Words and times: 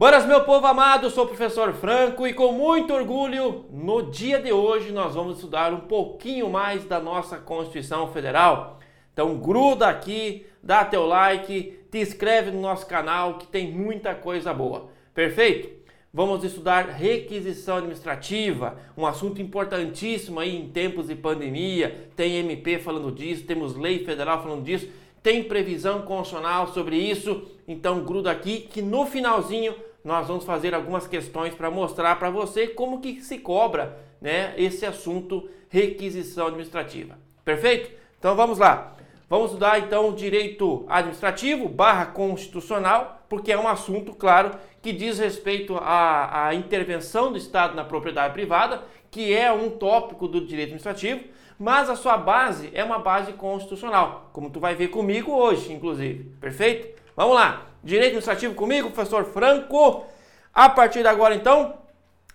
Boas, 0.00 0.24
meu 0.24 0.44
povo 0.44 0.66
amado, 0.66 1.10
sou 1.10 1.24
o 1.24 1.28
professor 1.28 1.74
Franco 1.74 2.26
e 2.26 2.32
com 2.32 2.52
muito 2.52 2.94
orgulho, 2.94 3.66
no 3.70 4.10
dia 4.10 4.40
de 4.40 4.50
hoje 4.50 4.92
nós 4.92 5.14
vamos 5.14 5.34
estudar 5.34 5.74
um 5.74 5.80
pouquinho 5.80 6.48
mais 6.48 6.86
da 6.86 6.98
nossa 6.98 7.36
Constituição 7.36 8.10
Federal. 8.10 8.78
Então 9.12 9.36
gruda 9.36 9.88
aqui, 9.88 10.46
dá 10.62 10.86
teu 10.86 11.04
like, 11.04 11.78
te 11.90 11.98
inscreve 11.98 12.50
no 12.50 12.62
nosso 12.62 12.86
canal 12.86 13.34
que 13.34 13.46
tem 13.46 13.70
muita 13.70 14.14
coisa 14.14 14.54
boa. 14.54 14.88
Perfeito? 15.12 15.68
Vamos 16.14 16.42
estudar 16.44 16.86
requisição 16.86 17.76
administrativa, 17.76 18.78
um 18.96 19.04
assunto 19.04 19.42
importantíssimo 19.42 20.40
aí 20.40 20.56
em 20.56 20.70
tempos 20.70 21.08
de 21.08 21.14
pandemia. 21.14 22.08
Tem 22.16 22.36
MP 22.36 22.78
falando 22.78 23.12
disso, 23.12 23.44
temos 23.44 23.76
lei 23.76 24.02
federal 24.02 24.42
falando 24.42 24.64
disso, 24.64 24.88
tem 25.22 25.44
previsão 25.44 26.00
constitucional 26.00 26.68
sobre 26.68 26.96
isso. 26.96 27.42
Então 27.68 28.02
gruda 28.02 28.30
aqui 28.30 28.60
que 28.60 28.80
no 28.80 29.04
finalzinho 29.04 29.74
nós 30.04 30.26
vamos 30.26 30.44
fazer 30.44 30.74
algumas 30.74 31.06
questões 31.06 31.54
para 31.54 31.70
mostrar 31.70 32.16
para 32.16 32.30
você 32.30 32.66
como 32.66 33.00
que 33.00 33.20
se 33.20 33.38
cobra 33.38 33.98
né, 34.20 34.54
esse 34.56 34.84
assunto 34.86 35.48
requisição 35.68 36.48
administrativa. 36.48 37.18
Perfeito? 37.44 37.90
Então 38.18 38.34
vamos 38.34 38.58
lá. 38.58 38.96
Vamos 39.28 39.46
estudar 39.46 39.78
então 39.78 40.12
direito 40.12 40.84
administrativo 40.88 41.68
barra 41.68 42.06
constitucional, 42.06 43.24
porque 43.28 43.52
é 43.52 43.58
um 43.58 43.68
assunto, 43.68 44.12
claro, 44.12 44.50
que 44.82 44.92
diz 44.92 45.18
respeito 45.20 45.76
à, 45.76 46.48
à 46.48 46.54
intervenção 46.54 47.30
do 47.30 47.38
Estado 47.38 47.76
na 47.76 47.84
propriedade 47.84 48.34
privada, 48.34 48.82
que 49.08 49.32
é 49.32 49.52
um 49.52 49.70
tópico 49.70 50.26
do 50.26 50.40
direito 50.40 50.70
administrativo, 50.70 51.24
mas 51.56 51.88
a 51.88 51.94
sua 51.94 52.16
base 52.16 52.70
é 52.74 52.82
uma 52.82 52.98
base 52.98 53.32
constitucional, 53.34 54.30
como 54.32 54.50
tu 54.50 54.58
vai 54.58 54.74
ver 54.74 54.88
comigo 54.88 55.30
hoje, 55.30 55.72
inclusive. 55.72 56.24
Perfeito? 56.40 57.00
Vamos 57.14 57.36
lá. 57.36 57.69
Direito 57.82 58.08
administrativo 58.08 58.54
comigo, 58.54 58.90
professor 58.90 59.24
Franco. 59.24 60.04
A 60.52 60.68
partir 60.68 61.00
de 61.00 61.08
agora, 61.08 61.34
então, 61.34 61.78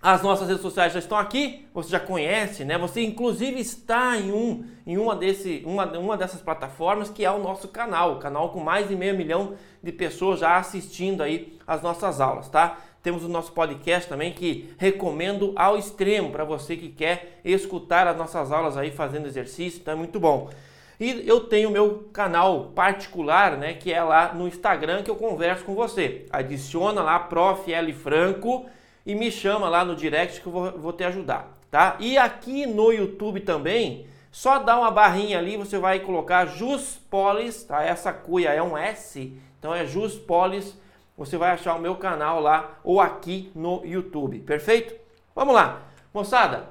as 0.01 0.21
nossas 0.21 0.47
redes 0.47 0.61
sociais 0.61 0.93
já 0.93 0.99
estão 0.99 1.17
aqui, 1.17 1.67
você 1.73 1.89
já 1.89 1.99
conhece, 1.99 2.63
né? 2.63 2.77
Você 2.77 3.01
inclusive 3.01 3.59
está 3.59 4.17
em, 4.17 4.31
um, 4.31 4.63
em 4.85 4.97
uma, 4.97 5.15
desse, 5.15 5.63
uma, 5.65 5.85
uma 5.97 6.15
dessas 6.15 6.41
plataformas 6.41 7.09
que 7.09 7.25
é 7.25 7.31
o 7.31 7.39
nosso 7.39 7.67
canal, 7.67 8.13
o 8.13 8.19
canal 8.19 8.49
com 8.49 8.59
mais 8.59 8.87
de 8.87 8.95
meio 8.95 9.17
milhão 9.17 9.55
de 9.81 9.91
pessoas 9.91 10.39
já 10.39 10.57
assistindo 10.57 11.21
aí 11.21 11.57
as 11.65 11.81
nossas 11.81 12.21
aulas, 12.21 12.49
tá? 12.49 12.77
Temos 13.01 13.23
o 13.23 13.27
nosso 13.27 13.51
podcast 13.51 14.09
também 14.09 14.31
que 14.31 14.73
recomendo 14.77 15.53
ao 15.55 15.77
extremo 15.77 16.31
para 16.31 16.43
você 16.43 16.75
que 16.75 16.89
quer 16.89 17.39
escutar 17.43 18.07
as 18.07 18.17
nossas 18.17 18.51
aulas 18.51 18.77
aí 18.77 18.91
fazendo 18.91 19.27
exercício, 19.27 19.79
então 19.79 19.93
é 19.93 19.97
muito 19.97 20.19
bom. 20.19 20.49
E 20.99 21.27
eu 21.27 21.41
tenho 21.41 21.69
meu 21.69 22.09
canal 22.13 22.71
particular, 22.75 23.57
né, 23.57 23.73
que 23.73 23.91
é 23.91 24.01
lá 24.01 24.33
no 24.33 24.47
Instagram 24.47 25.03
que 25.03 25.11
eu 25.11 25.15
converso 25.15 25.65
com 25.65 25.75
você. 25.75 26.25
Adiciona 26.29 27.01
lá 27.01 27.19
Prof. 27.19 27.71
L. 27.71 27.93
Franco 27.93 28.65
e 29.05 29.13
me 29.13 29.29
chama 29.29 29.69
lá 29.69 29.83
no 29.83 29.95
direct 29.95 30.41
que 30.41 30.47
eu 30.47 30.51
vou, 30.51 30.71
vou 30.71 30.93
te 30.93 31.03
ajudar, 31.03 31.57
tá? 31.69 31.95
E 31.99 32.17
aqui 32.17 32.65
no 32.65 32.91
YouTube 32.91 33.41
também, 33.41 34.07
só 34.31 34.59
dá 34.59 34.77
uma 34.77 34.89
barrinha 34.89 35.37
ali, 35.37 35.57
você 35.57 35.77
vai 35.77 35.99
colocar 35.99 36.45
Jus 36.45 36.99
Polis, 37.09 37.63
tá? 37.63 37.83
Essa 37.83 38.11
cuia 38.11 38.49
é 38.49 38.61
um 38.61 38.77
S, 38.77 39.37
então 39.59 39.73
é 39.73 39.85
Jus 39.85 40.15
Polis. 40.15 40.77
Você 41.17 41.37
vai 41.37 41.51
achar 41.51 41.75
o 41.75 41.79
meu 41.79 41.95
canal 41.95 42.41
lá 42.41 42.77
ou 42.83 42.99
aqui 42.99 43.49
no 43.55 43.85
YouTube, 43.85 44.39
perfeito? 44.39 44.93
Vamos 45.33 45.55
lá, 45.55 45.83
moçada. 46.13 46.67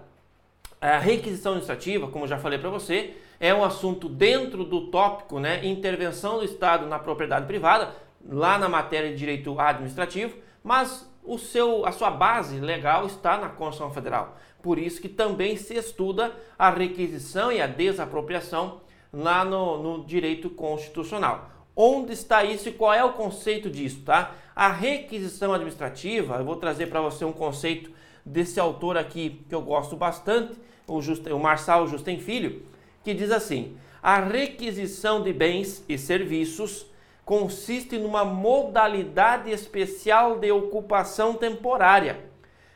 A 0.78 0.98
requisição 0.98 1.52
administrativa, 1.52 2.08
como 2.08 2.26
já 2.26 2.36
falei 2.36 2.58
para 2.58 2.68
você, 2.68 3.14
é 3.38 3.54
um 3.54 3.64
assunto 3.64 4.08
dentro 4.08 4.64
do 4.64 4.88
tópico, 4.88 5.38
né, 5.38 5.64
intervenção 5.64 6.38
do 6.38 6.44
Estado 6.44 6.86
na 6.86 6.98
propriedade 6.98 7.46
privada, 7.46 7.94
lá 8.26 8.58
na 8.58 8.68
matéria 8.68 9.10
de 9.10 9.16
direito 9.16 9.58
administrativo, 9.58 10.36
mas 10.62 11.10
o 11.22 11.38
seu, 11.38 11.86
a 11.86 11.92
sua 11.92 12.10
base 12.10 12.60
legal 12.60 13.06
está 13.06 13.36
na 13.36 13.48
Constituição 13.48 13.92
Federal. 13.92 14.36
Por 14.62 14.78
isso 14.78 15.00
que 15.00 15.08
também 15.08 15.56
se 15.56 15.74
estuda 15.74 16.32
a 16.58 16.70
requisição 16.70 17.52
e 17.52 17.60
a 17.60 17.66
desapropriação 17.66 18.80
lá 19.12 19.44
no, 19.44 19.82
no 19.82 20.04
direito 20.04 20.48
constitucional. 20.50 21.50
Onde 21.76 22.12
está 22.12 22.44
isso 22.44 22.68
e 22.68 22.72
qual 22.72 22.92
é 22.92 23.04
o 23.04 23.12
conceito 23.12 23.68
disso, 23.68 24.02
tá? 24.04 24.32
A 24.54 24.68
requisição 24.68 25.52
administrativa, 25.52 26.36
eu 26.36 26.44
vou 26.44 26.56
trazer 26.56 26.86
para 26.86 27.00
você 27.00 27.24
um 27.24 27.32
conceito 27.32 27.90
desse 28.24 28.60
autor 28.60 28.96
aqui 28.96 29.44
que 29.48 29.54
eu 29.54 29.60
gosto 29.60 29.96
bastante, 29.96 30.54
o, 30.86 31.02
Just, 31.02 31.26
o 31.26 31.38
Marçal 31.38 31.86
Justem 31.86 32.18
Filho, 32.18 32.62
que 33.04 33.14
diz 33.14 33.30
assim: 33.30 33.76
a 34.02 34.18
requisição 34.18 35.22
de 35.22 35.32
bens 35.32 35.84
e 35.88 35.96
serviços 35.96 36.86
consiste 37.24 37.98
numa 37.98 38.24
modalidade 38.24 39.50
especial 39.50 40.38
de 40.38 40.50
ocupação 40.50 41.34
temporária. 41.34 42.18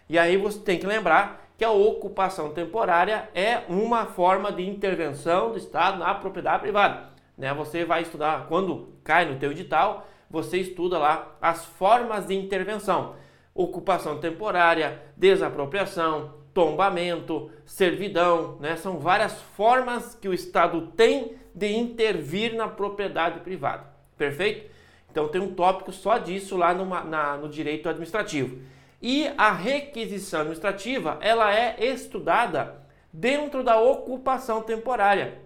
E 0.09 0.19
aí 0.19 0.37
você 0.37 0.59
tem 0.61 0.78
que 0.78 0.87
lembrar 0.87 1.49
que 1.59 1.65
a 1.65 1.71
ocupação 1.71 2.50
temporária 2.50 3.28
é 3.34 3.62
uma 3.69 4.06
forma 4.06 4.53
de 4.53 4.66
intervenção 4.66 5.50
do 5.50 5.59
Estado 5.59 5.99
na 5.99 6.15
propriedade 6.15 6.62
privada. 6.62 7.10
Né? 7.37 7.53
Você 7.53 7.84
vai 7.84 8.03
estudar, 8.03 8.47
quando 8.49 8.95
cai 9.05 9.27
no 9.27 9.39
teu 9.39 9.50
edital, 9.50 10.06
você 10.31 10.59
estuda 10.59 10.99
lá 10.99 11.37
as 11.43 11.65
formas 11.65 12.27
de 12.27 12.34
intervenção. 12.34 13.16
Ocupação 13.55 14.19
temporária, 14.19 15.03
desapropriação, 15.16 16.38
tombamento, 16.53 17.50
servidão, 17.64 18.56
né? 18.60 18.76
São 18.76 18.98
várias 18.98 19.41
formas 19.56 20.14
que 20.14 20.28
o 20.28 20.34
Estado 20.34 20.92
tem 20.97 21.36
de 21.54 21.72
intervir 21.76 22.54
na 22.54 22.69
propriedade 22.69 23.41
privada. 23.41 23.84
Perfeito? 24.16 24.70
Então 25.10 25.28
tem 25.28 25.41
um 25.41 25.54
tópico 25.54 25.92
só 25.92 26.19
disso 26.19 26.56
lá 26.56 26.75
na, 26.75 27.36
no 27.36 27.48
direito 27.48 27.88
administrativo. 27.88 28.59
E 29.00 29.31
a 29.36 29.53
requisição 29.53 30.41
administrativa, 30.41 31.19
ela 31.20 31.54
é 31.54 31.76
estudada 31.84 32.82
dentro 33.12 33.62
da 33.62 33.80
ocupação 33.80 34.62
temporária. 34.62 35.38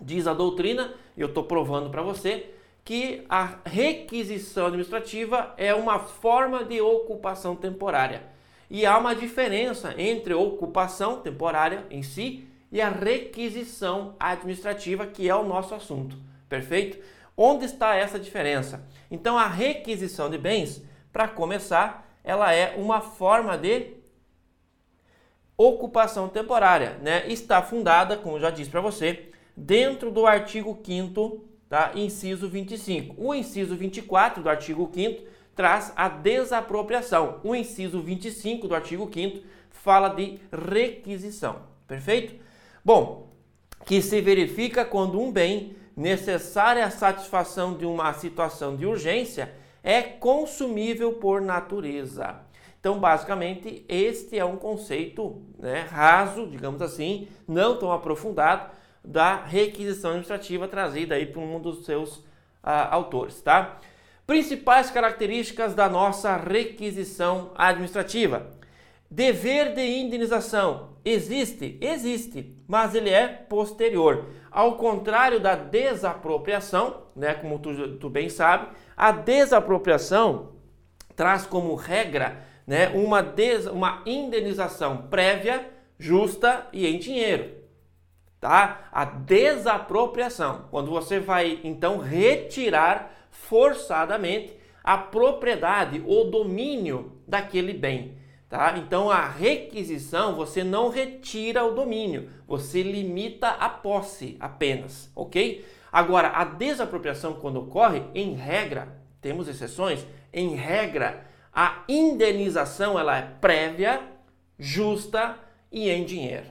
Diz 0.00 0.26
a 0.26 0.34
doutrina, 0.34 0.94
e 1.16 1.20
eu 1.20 1.28
estou 1.28 1.44
provando 1.44 1.90
para 1.90 2.02
você, 2.02 2.50
que 2.84 3.24
a 3.28 3.58
requisição 3.64 4.66
administrativa 4.66 5.52
é 5.56 5.74
uma 5.74 5.98
forma 5.98 6.64
de 6.64 6.80
ocupação 6.80 7.54
temporária. 7.54 8.22
E 8.70 8.84
há 8.84 8.98
uma 8.98 9.14
diferença 9.14 9.94
entre 9.96 10.34
ocupação 10.34 11.20
temporária 11.20 11.86
em 11.90 12.02
si 12.02 12.46
e 12.70 12.80
a 12.80 12.88
requisição 12.88 14.14
administrativa, 14.20 15.06
que 15.06 15.28
é 15.28 15.34
o 15.34 15.44
nosso 15.44 15.74
assunto. 15.74 16.16
Perfeito? 16.48 16.98
Onde 17.36 17.64
está 17.64 17.94
essa 17.94 18.18
diferença? 18.18 18.86
Então, 19.10 19.38
a 19.38 19.46
requisição 19.46 20.28
de 20.28 20.36
bens, 20.36 20.82
para 21.12 21.28
começar, 21.28 22.06
ela 22.22 22.52
é 22.52 22.74
uma 22.76 23.00
forma 23.00 23.56
de 23.56 23.94
ocupação 25.56 26.28
temporária, 26.28 26.98
né? 27.02 27.26
Está 27.28 27.62
fundada, 27.62 28.16
como 28.16 28.38
já 28.38 28.50
disse 28.50 28.70
para 28.70 28.80
você, 28.80 29.30
dentro 29.56 30.10
do 30.10 30.26
artigo 30.26 30.78
5 30.84 31.48
tá? 31.68 31.92
Inciso 31.94 32.48
25. 32.48 33.14
O 33.18 33.34
inciso 33.34 33.76
24 33.76 34.42
do 34.42 34.48
artigo 34.48 34.90
5 34.92 35.22
traz 35.58 35.92
a 35.96 36.08
desapropriação. 36.08 37.40
O 37.42 37.52
inciso 37.52 38.00
25 38.00 38.68
do 38.68 38.76
artigo 38.76 39.10
5 39.12 39.44
fala 39.70 40.08
de 40.08 40.38
requisição. 40.52 41.62
Perfeito? 41.84 42.40
Bom, 42.84 43.32
que 43.84 44.00
se 44.00 44.20
verifica 44.20 44.84
quando 44.84 45.20
um 45.20 45.32
bem 45.32 45.74
necessário 45.96 46.84
à 46.84 46.90
satisfação 46.90 47.74
de 47.76 47.84
uma 47.84 48.12
situação 48.12 48.76
de 48.76 48.86
urgência 48.86 49.52
é 49.82 50.00
consumível 50.00 51.14
por 51.14 51.40
natureza. 51.40 52.36
Então, 52.78 53.00
basicamente, 53.00 53.84
este 53.88 54.38
é 54.38 54.44
um 54.44 54.56
conceito 54.56 55.42
né, 55.58 55.88
raso, 55.90 56.46
digamos 56.46 56.80
assim, 56.80 57.26
não 57.48 57.76
tão 57.76 57.90
aprofundado, 57.90 58.70
da 59.02 59.34
requisição 59.34 60.10
administrativa 60.10 60.68
trazida 60.68 61.16
aí 61.16 61.26
por 61.26 61.40
um 61.40 61.58
dos 61.60 61.84
seus 61.84 62.22
ah, 62.62 62.94
autores, 62.94 63.40
tá? 63.42 63.80
Principais 64.28 64.90
características 64.90 65.74
da 65.74 65.88
nossa 65.88 66.36
requisição 66.36 67.50
administrativa. 67.54 68.50
Dever 69.10 69.72
de 69.72 69.80
indenização 69.80 70.90
existe? 71.02 71.78
Existe, 71.80 72.54
mas 72.68 72.94
ele 72.94 73.08
é 73.08 73.26
posterior. 73.26 74.26
Ao 74.50 74.76
contrário 74.76 75.40
da 75.40 75.56
desapropriação, 75.56 77.04
né, 77.16 77.32
como 77.32 77.58
tu, 77.58 77.96
tu 77.96 78.10
bem 78.10 78.28
sabe, 78.28 78.68
a 78.94 79.12
desapropriação 79.12 80.52
traz 81.16 81.46
como 81.46 81.74
regra 81.74 82.44
né, 82.66 82.90
uma, 82.90 83.22
des, 83.22 83.64
uma 83.64 84.02
indenização 84.04 85.08
prévia, 85.08 85.70
justa 85.98 86.66
e 86.70 86.86
em 86.86 86.98
dinheiro. 86.98 87.50
Tá? 88.38 88.90
A 88.92 89.06
desapropriação, 89.06 90.66
quando 90.70 90.90
você 90.90 91.18
vai 91.18 91.60
então 91.64 91.96
retirar 91.96 93.17
forçadamente 93.46 94.56
a 94.82 94.96
propriedade 94.96 96.02
ou 96.06 96.30
domínio 96.30 97.12
daquele 97.26 97.72
bem. 97.72 98.16
Tá? 98.48 98.78
Então 98.78 99.10
a 99.10 99.28
requisição 99.28 100.34
você 100.34 100.64
não 100.64 100.88
retira 100.88 101.64
o 101.64 101.74
domínio, 101.74 102.30
você 102.46 102.82
limita 102.82 103.48
a 103.48 103.68
posse 103.68 104.36
apenas, 104.40 105.10
ok? 105.14 105.66
Agora 105.92 106.28
a 106.28 106.44
desapropriação 106.44 107.34
quando 107.34 107.60
ocorre, 107.60 108.02
em 108.14 108.32
regra, 108.34 108.98
temos 109.20 109.48
exceções, 109.48 110.06
em 110.32 110.54
regra 110.54 111.26
A 111.52 111.82
indenização 111.88 112.98
ela 112.98 113.18
é 113.18 113.22
prévia, 113.22 114.00
justa 114.58 115.36
e 115.72 115.90
em 115.90 116.04
dinheiro. 116.04 116.46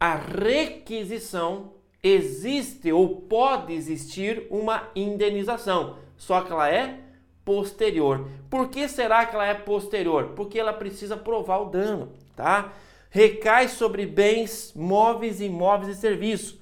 A 0.00 0.14
requisição 0.14 1.74
existe 2.02 2.90
ou 2.92 3.22
pode 3.22 3.72
existir 3.72 4.46
uma 4.50 4.88
indenização, 4.94 5.98
só 6.16 6.40
que 6.40 6.52
ela 6.52 6.68
é 6.68 6.98
posterior. 7.44 8.28
Por 8.50 8.68
que 8.68 8.88
será 8.88 9.24
que 9.26 9.34
ela 9.34 9.46
é 9.46 9.54
posterior? 9.54 10.32
Porque 10.34 10.58
ela 10.58 10.72
precisa 10.72 11.16
provar 11.16 11.58
o 11.58 11.70
dano, 11.70 12.12
tá? 12.34 12.72
Recai 13.10 13.68
sobre 13.68 14.06
bens 14.06 14.72
móveis, 14.74 15.40
imóveis 15.40 15.96
e 15.96 16.00
serviços. 16.00 16.58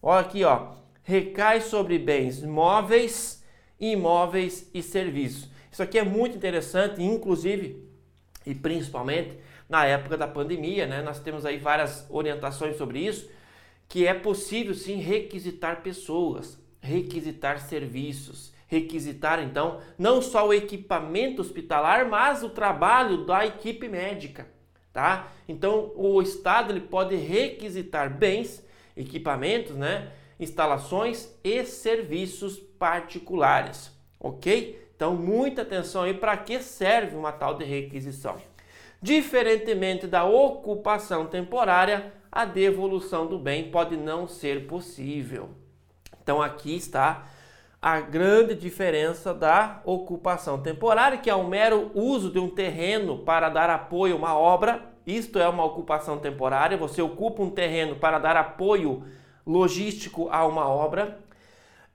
Olha 0.00 0.20
aqui, 0.20 0.44
ó. 0.44 0.74
Recai 1.02 1.60
sobre 1.60 1.98
bens 1.98 2.42
móveis, 2.42 3.42
imóveis 3.80 4.70
e 4.72 4.82
serviços. 4.82 5.48
Isso 5.70 5.82
aqui 5.82 5.98
é 5.98 6.04
muito 6.04 6.36
interessante, 6.36 7.02
inclusive 7.02 7.84
e 8.46 8.54
principalmente 8.54 9.38
na 9.68 9.84
época 9.84 10.16
da 10.16 10.26
pandemia, 10.26 10.86
né? 10.86 11.02
Nós 11.02 11.20
temos 11.20 11.44
aí 11.44 11.58
várias 11.58 12.06
orientações 12.08 12.76
sobre 12.76 13.00
isso, 13.00 13.28
que 13.88 14.06
é 14.06 14.12
possível 14.12 14.74
sim 14.74 14.96
requisitar 14.96 15.82
pessoas, 15.82 16.58
requisitar 16.80 17.58
serviços, 17.60 18.52
requisitar 18.66 19.42
então 19.42 19.80
não 19.98 20.20
só 20.20 20.46
o 20.46 20.52
equipamento 20.52 21.40
hospitalar, 21.40 22.06
mas 22.06 22.42
o 22.42 22.50
trabalho 22.50 23.24
da 23.24 23.46
equipe 23.46 23.88
médica, 23.88 24.46
tá? 24.92 25.32
Então 25.48 25.90
o 25.96 26.20
estado 26.20 26.70
ele 26.70 26.82
pode 26.82 27.16
requisitar 27.16 28.14
bens, 28.14 28.62
equipamentos, 28.94 29.74
né, 29.74 30.12
instalações 30.38 31.34
e 31.42 31.64
serviços 31.64 32.58
particulares, 32.58 33.90
OK? 34.20 34.86
Então 34.94 35.16
muita 35.16 35.62
atenção 35.62 36.02
aí 36.02 36.12
para 36.12 36.36
que 36.36 36.60
serve 36.60 37.16
uma 37.16 37.32
tal 37.32 37.54
de 37.54 37.64
requisição. 37.64 38.36
Diferentemente 39.00 40.06
da 40.06 40.24
ocupação 40.24 41.26
temporária, 41.26 42.12
a 42.30 42.44
devolução 42.44 43.26
do 43.26 43.38
bem 43.38 43.70
pode 43.70 43.96
não 43.96 44.28
ser 44.28 44.66
possível. 44.66 45.50
Então 46.22 46.42
aqui 46.42 46.76
está 46.76 47.26
a 47.80 48.00
grande 48.00 48.54
diferença 48.54 49.32
da 49.32 49.80
ocupação 49.84 50.60
temporária, 50.60 51.18
que 51.18 51.30
é 51.30 51.34
o 51.34 51.46
mero 51.46 51.90
uso 51.94 52.30
de 52.30 52.38
um 52.38 52.50
terreno 52.50 53.18
para 53.18 53.48
dar 53.48 53.70
apoio 53.70 54.14
a 54.14 54.18
uma 54.18 54.38
obra. 54.38 54.84
Isto 55.06 55.38
é 55.38 55.48
uma 55.48 55.64
ocupação 55.64 56.18
temporária, 56.18 56.76
você 56.76 57.00
ocupa 57.00 57.42
um 57.42 57.50
terreno 57.50 57.96
para 57.96 58.18
dar 58.18 58.36
apoio 58.36 59.04
logístico 59.46 60.28
a 60.30 60.44
uma 60.44 60.68
obra. 60.68 61.18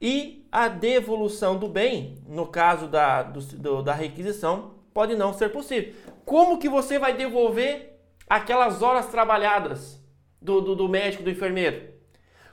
E 0.02 0.48
a 0.52 0.68
devolução 0.68 1.58
do 1.58 1.68
bem, 1.68 2.18
no 2.28 2.48
caso 2.48 2.88
da, 2.88 3.22
do, 3.24 3.84
da 3.84 3.94
requisição, 3.94 4.72
pode 4.94 5.16
não 5.16 5.32
ser 5.32 5.50
possível. 5.50 5.94
Como 6.26 6.58
que 6.58 6.68
você 6.68 6.98
vai 6.98 7.14
devolver 7.14 8.00
aquelas 8.28 8.82
horas 8.82 9.08
trabalhadas 9.08 10.03
do, 10.44 10.62
do, 10.62 10.76
do 10.76 10.90
médico, 10.90 11.24
do 11.24 11.30
enfermeiro? 11.30 11.94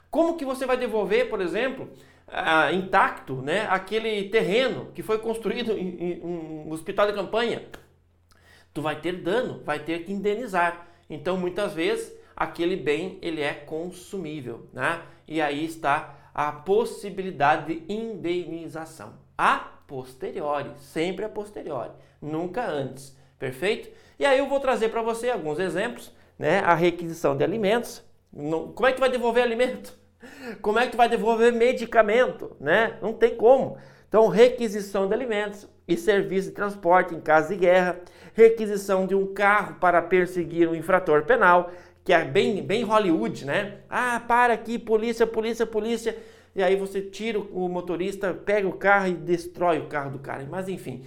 Como 0.09 0.35
que 0.35 0.45
você 0.45 0.65
vai 0.65 0.77
devolver, 0.77 1.29
por 1.29 1.41
exemplo, 1.41 1.89
intacto, 2.73 3.41
né, 3.41 3.67
aquele 3.69 4.29
terreno 4.29 4.91
que 4.93 5.03
foi 5.03 5.19
construído 5.19 5.71
em, 5.73 6.19
em 6.19 6.21
um 6.21 6.71
hospital 6.71 7.07
de 7.07 7.13
campanha, 7.13 7.63
tu 8.73 8.81
vai 8.81 8.99
ter 8.99 9.13
dano, 9.13 9.61
vai 9.63 9.79
ter 9.79 10.03
que 10.03 10.11
indenizar. 10.11 10.87
Então, 11.09 11.37
muitas 11.37 11.73
vezes, 11.73 12.13
aquele 12.35 12.75
bem 12.75 13.19
ele 13.21 13.41
é 13.41 13.53
consumível, 13.53 14.67
né? 14.73 15.01
E 15.27 15.41
aí 15.41 15.65
está 15.65 16.15
a 16.33 16.51
possibilidade 16.51 17.75
de 17.75 17.93
indenização. 17.93 19.13
A 19.37 19.57
posteriori, 19.85 20.71
sempre 20.77 21.25
a 21.25 21.29
posteriori, 21.29 21.91
nunca 22.21 22.65
antes. 22.65 23.17
Perfeito? 23.37 23.89
E 24.17 24.25
aí 24.25 24.37
eu 24.37 24.47
vou 24.47 24.59
trazer 24.59 24.89
para 24.89 25.01
você 25.01 25.29
alguns 25.29 25.59
exemplos, 25.59 26.13
né? 26.41 26.59
A 26.61 26.73
requisição 26.73 27.37
de 27.37 27.43
alimentos. 27.43 28.03
Como 28.73 28.87
é 28.87 28.91
que 28.91 28.99
vai 28.99 29.11
devolver 29.11 29.43
alimento? 29.43 29.95
Como 30.59 30.79
é 30.79 30.87
que 30.87 30.97
vai 30.97 31.07
devolver 31.07 31.53
medicamento, 31.53 32.57
né? 32.59 32.97
Não 32.99 33.13
tem 33.13 33.35
como. 33.35 33.77
Então, 34.09 34.27
requisição 34.27 35.07
de 35.07 35.13
alimentos 35.13 35.69
e 35.87 35.95
serviço 35.95 36.49
de 36.49 36.55
transporte 36.55 37.13
em 37.13 37.21
caso 37.21 37.49
de 37.49 37.57
guerra, 37.57 37.99
requisição 38.33 39.05
de 39.05 39.13
um 39.13 39.33
carro 39.33 39.75
para 39.75 40.01
perseguir 40.01 40.67
um 40.67 40.73
infrator 40.73 41.25
penal, 41.25 41.71
que 42.03 42.11
é 42.11 42.25
bem, 42.25 42.61
bem 42.63 42.83
Hollywood, 42.83 43.45
né? 43.45 43.77
Ah, 43.87 44.19
para 44.27 44.53
aqui, 44.53 44.79
polícia, 44.79 45.27
polícia, 45.27 45.65
polícia. 45.65 46.17
E 46.55 46.63
aí 46.63 46.75
você 46.75 47.01
tira 47.01 47.39
o 47.39 47.69
motorista, 47.69 48.33
pega 48.33 48.67
o 48.67 48.73
carro 48.73 49.09
e 49.09 49.13
destrói 49.13 49.77
o 49.79 49.85
carro 49.85 50.11
do 50.11 50.19
cara. 50.19 50.45
Mas 50.49 50.67
enfim, 50.67 51.03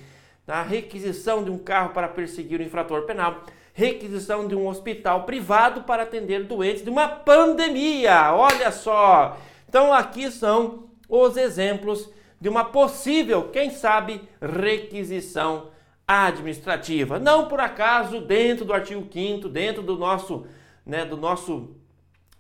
a 0.47 0.63
requisição 0.63 1.43
de 1.43 1.51
um 1.51 1.59
carro 1.59 1.93
para 1.93 2.07
perseguir 2.09 2.61
o 2.61 2.63
um 2.63 2.67
infrator 2.67 3.03
penal 3.03 3.43
requisição 3.75 4.47
de 4.47 4.55
um 4.55 4.69
hospital 4.69 5.25
privado 5.25 5.83
para 5.83 6.05
atender 6.05 6.45
doentes 6.45 6.85
de 6.85 6.89
uma 6.89 7.09
pandemia. 7.09 8.33
Olha 8.33 8.71
só! 8.71 9.37
Então, 9.69 9.93
aqui 9.93 10.31
são 10.31 10.85
os 11.09 11.37
exemplos 11.37 12.09
de 12.41 12.49
uma 12.49 12.65
possível, 12.65 13.51
quem 13.51 13.71
sabe, 13.71 14.23
requisição 14.41 15.71
administrativa. 16.07 17.19
Não 17.19 17.49
por 17.49 17.59
acaso, 17.59 18.21
dentro 18.21 18.65
do 18.65 18.73
artigo 18.73 19.07
5 19.13 19.49
dentro 19.49 19.83
do 19.83 19.97
nosso, 19.99 20.47
né, 20.87 21.05
do 21.05 21.17
nosso, 21.17 21.75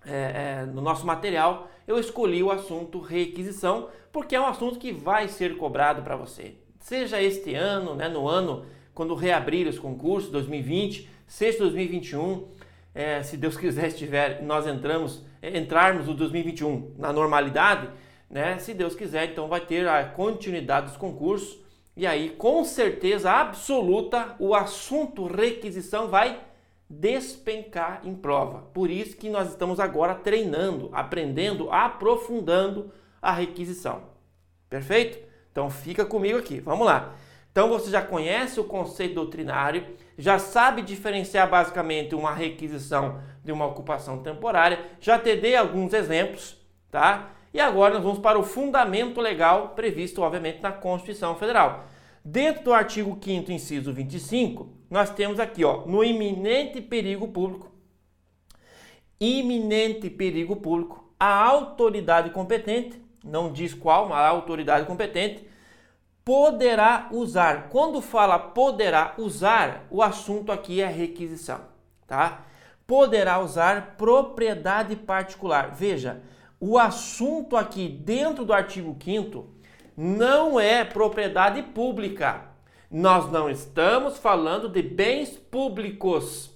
é, 0.06 0.62
é, 0.62 0.66
do 0.66 0.80
nosso 0.80 1.04
material, 1.04 1.68
eu 1.86 1.98
escolhi 1.98 2.42
o 2.42 2.50
assunto 2.50 3.00
requisição, 3.00 3.88
porque 4.12 4.36
é 4.36 4.40
um 4.40 4.46
assunto 4.46 4.78
que 4.78 4.92
vai 4.92 5.26
ser 5.26 5.56
cobrado 5.56 6.02
para 6.02 6.14
você. 6.14 6.54
Seja 6.78 7.20
este 7.20 7.54
ano, 7.54 7.94
né, 7.94 8.08
no 8.08 8.28
ano, 8.28 8.66
quando 8.94 9.14
reabrir 9.14 9.66
os 9.66 9.78
concursos, 9.78 10.30
2020, 10.30 11.08
seja 11.26 11.58
2021, 11.58 12.48
é, 12.94 13.22
se 13.22 13.36
Deus 13.36 13.56
quiser 13.56 13.88
estiver, 13.88 14.42
nós 14.42 14.66
entramos, 14.66 15.24
é, 15.42 15.56
entrarmos 15.58 16.06
no 16.06 16.14
2021 16.14 16.94
na 16.98 17.12
normalidade, 17.12 17.88
né? 18.30 18.58
Se 18.58 18.74
Deus 18.74 18.94
quiser, 18.94 19.30
então 19.30 19.48
vai 19.48 19.60
ter 19.60 19.86
a 19.86 20.04
continuidade 20.04 20.88
dos 20.88 20.96
concursos 20.96 21.62
e 21.96 22.06
aí 22.06 22.30
com 22.30 22.64
certeza 22.64 23.30
absoluta 23.30 24.34
o 24.38 24.54
assunto 24.54 25.26
requisição 25.26 26.08
vai 26.08 26.40
despencar 26.88 28.00
em 28.04 28.14
prova. 28.14 28.62
Por 28.72 28.90
isso 28.90 29.16
que 29.16 29.28
nós 29.28 29.50
estamos 29.50 29.78
agora 29.80 30.14
treinando, 30.14 30.90
aprendendo, 30.92 31.70
aprofundando 31.70 32.92
a 33.22 33.32
requisição. 33.32 34.02
Perfeito? 34.68 35.18
Então 35.50 35.70
fica 35.70 36.04
comigo 36.04 36.38
aqui. 36.38 36.60
Vamos 36.60 36.86
lá. 36.86 37.14
Então 37.50 37.68
você 37.68 37.90
já 37.90 38.02
conhece 38.02 38.58
o 38.58 38.64
conceito 38.64 39.14
doutrinário, 39.14 39.86
já 40.16 40.38
sabe 40.38 40.82
diferenciar 40.82 41.48
basicamente 41.48 42.14
uma 42.14 42.32
requisição 42.32 43.20
de 43.42 43.52
uma 43.52 43.66
ocupação 43.66 44.22
temporária, 44.22 44.80
já 45.00 45.18
te 45.18 45.36
dei 45.36 45.56
alguns 45.56 45.92
exemplos, 45.92 46.56
tá? 46.90 47.30
E 47.52 47.60
agora 47.60 47.94
nós 47.94 48.02
vamos 48.02 48.18
para 48.18 48.38
o 48.38 48.42
fundamento 48.42 49.20
legal 49.20 49.70
previsto, 49.70 50.22
obviamente, 50.22 50.60
na 50.60 50.72
Constituição 50.72 51.36
Federal. 51.36 51.84
Dentro 52.24 52.64
do 52.64 52.72
artigo 52.72 53.18
5 53.22 53.52
inciso 53.52 53.92
25, 53.92 54.68
nós 54.90 55.10
temos 55.10 55.38
aqui, 55.38 55.64
ó, 55.64 55.84
no 55.86 56.02
iminente 56.02 56.80
perigo 56.80 57.28
público, 57.28 57.70
iminente 59.20 60.08
perigo 60.08 60.56
público, 60.56 61.12
a 61.20 61.44
autoridade 61.44 62.30
competente, 62.30 63.00
não 63.22 63.52
diz 63.52 63.72
qual, 63.74 64.08
mas 64.08 64.18
a 64.18 64.28
autoridade 64.28 64.86
competente, 64.86 65.46
poderá 66.24 67.08
usar. 67.12 67.68
Quando 67.68 68.00
fala 68.00 68.38
poderá 68.38 69.14
usar, 69.18 69.86
o 69.90 70.02
assunto 70.02 70.50
aqui 70.50 70.80
é 70.80 70.86
requisição, 70.86 71.60
tá? 72.06 72.42
Poderá 72.86 73.38
usar 73.38 73.96
propriedade 73.96 74.96
particular. 74.96 75.74
Veja, 75.74 76.22
o 76.58 76.78
assunto 76.78 77.56
aqui 77.56 77.88
dentro 77.88 78.44
do 78.44 78.52
artigo 78.52 78.96
5 79.02 79.46
não 79.96 80.58
é 80.58 80.84
propriedade 80.84 81.62
pública. 81.62 82.42
Nós 82.90 83.30
não 83.30 83.50
estamos 83.50 84.18
falando 84.18 84.68
de 84.68 84.82
bens 84.82 85.30
públicos, 85.30 86.50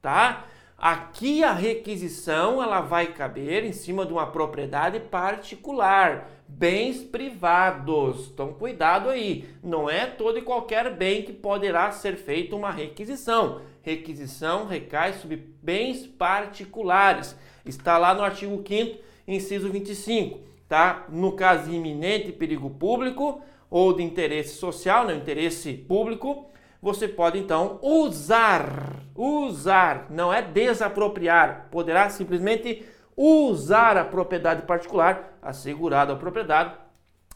tá? 0.00 0.44
Aqui 0.76 1.44
a 1.44 1.52
requisição 1.52 2.62
ela 2.62 2.80
vai 2.80 3.08
caber 3.08 3.64
em 3.64 3.72
cima 3.72 4.06
de 4.06 4.12
uma 4.12 4.26
propriedade 4.26 4.98
particular, 4.98 6.26
bens 6.58 7.02
privados. 7.02 8.30
Então 8.32 8.52
cuidado 8.52 9.08
aí, 9.08 9.48
não 9.62 9.88
é 9.88 10.06
todo 10.06 10.38
e 10.38 10.42
qualquer 10.42 10.94
bem 10.94 11.22
que 11.22 11.32
poderá 11.32 11.90
ser 11.92 12.16
feita 12.16 12.56
uma 12.56 12.70
requisição. 12.70 13.62
Requisição 13.82 14.66
recai 14.66 15.14
sobre 15.14 15.36
bens 15.62 16.06
particulares. 16.06 17.36
Está 17.64 17.96
lá 17.96 18.12
no 18.14 18.22
artigo 18.22 18.62
5 18.66 18.98
inciso 19.26 19.70
25, 19.70 20.40
tá? 20.68 21.06
No 21.08 21.32
caso 21.32 21.70
de 21.70 21.76
iminente 21.76 22.32
perigo 22.32 22.68
público 22.68 23.40
ou 23.70 23.92
de 23.92 24.02
interesse 24.02 24.56
social, 24.56 25.06
né? 25.06 25.14
interesse 25.14 25.72
público, 25.72 26.46
você 26.82 27.06
pode 27.06 27.38
então 27.38 27.78
usar, 27.82 29.02
usar, 29.14 30.06
não 30.10 30.32
é 30.32 30.42
desapropriar, 30.42 31.68
poderá 31.70 32.10
simplesmente 32.10 32.84
usar 33.22 33.98
a 33.98 34.04
propriedade 34.04 34.62
particular 34.62 35.38
assegurada 35.42 36.12
ao 36.12 36.18
proprietário, 36.18 36.72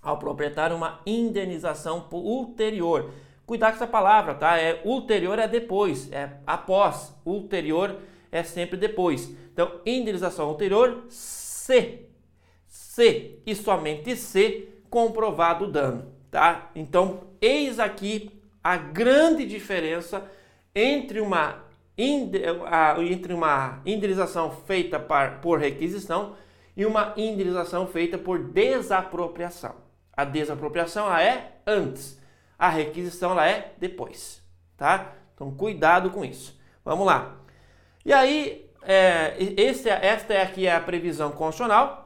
ao 0.03 0.19
proprietário 0.19 0.75
uma 0.75 1.01
indenização 1.05 2.09
ulterior. 2.11 3.11
Cuidar 3.45 3.69
com 3.69 3.77
essa 3.77 3.87
palavra, 3.87 4.35
tá? 4.35 4.59
É 4.59 4.81
ulterior 4.85 5.39
é 5.39 5.47
depois, 5.47 6.11
é 6.11 6.39
após. 6.47 7.15
Ulterior 7.27 7.97
é 8.33 8.43
sempre 8.43 8.79
depois. 8.79 9.31
Então, 9.53 9.81
indenização 9.85 10.49
ulterior, 10.49 11.05
se. 11.11 12.09
Se 12.67 13.39
e 13.45 13.55
somente 13.55 14.17
se 14.17 14.69
comprovado 14.89 15.67
o 15.67 15.71
dano, 15.71 16.11
tá? 16.31 16.71
Então, 16.75 17.25
eis 17.41 17.79
aqui 17.79 18.31
a 18.63 18.79
grande 18.79 19.45
diferença 19.45 20.25
entre 20.75 21.21
uma, 21.21 21.64
entre 21.97 23.33
uma 23.33 23.81
indenização 23.87 24.51
feita 24.51 24.99
por 25.41 25.59
requisição 25.59 26.35
e 26.77 26.85
uma 26.85 27.13
indenização 27.17 27.87
feita 27.87 28.19
por 28.19 28.39
desapropriação. 28.39 29.77
A 30.13 30.25
desapropriação 30.25 31.07
ela 31.07 31.23
é 31.23 31.59
antes, 31.67 32.21
a 32.59 32.69
requisição 32.69 33.33
ela 33.33 33.49
é 33.49 33.73
depois, 33.79 34.43
tá? 34.77 35.13
Então 35.35 35.51
cuidado 35.53 36.11
com 36.11 36.25
isso. 36.25 36.59
Vamos 36.85 37.07
lá. 37.07 37.37
E 38.05 38.13
aí, 38.13 38.71
é, 38.83 39.35
esse, 39.39 39.89
esta 39.89 40.35
é 40.35 40.43
aqui 40.43 40.69
a 40.69 40.81
previsão 40.81 41.31
constitucional 41.33 42.05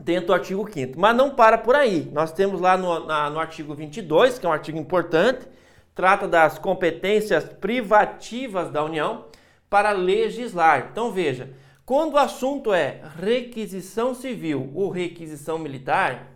dentro 0.00 0.28
do 0.28 0.34
artigo 0.34 0.68
5 0.70 0.98
Mas 0.98 1.16
não 1.16 1.30
para 1.30 1.58
por 1.58 1.74
aí. 1.74 2.08
Nós 2.12 2.32
temos 2.32 2.60
lá 2.60 2.76
no, 2.76 3.06
na, 3.06 3.30
no 3.30 3.38
artigo 3.38 3.74
22, 3.74 4.38
que 4.38 4.46
é 4.46 4.48
um 4.48 4.52
artigo 4.52 4.78
importante, 4.78 5.46
trata 5.94 6.26
das 6.26 6.58
competências 6.58 7.44
privativas 7.44 8.70
da 8.70 8.84
União 8.84 9.26
para 9.70 9.92
legislar. 9.92 10.88
Então 10.90 11.12
veja, 11.12 11.54
quando 11.86 12.14
o 12.14 12.18
assunto 12.18 12.72
é 12.72 13.00
requisição 13.20 14.14
civil 14.14 14.70
ou 14.74 14.90
requisição 14.90 15.58
militar, 15.58 16.32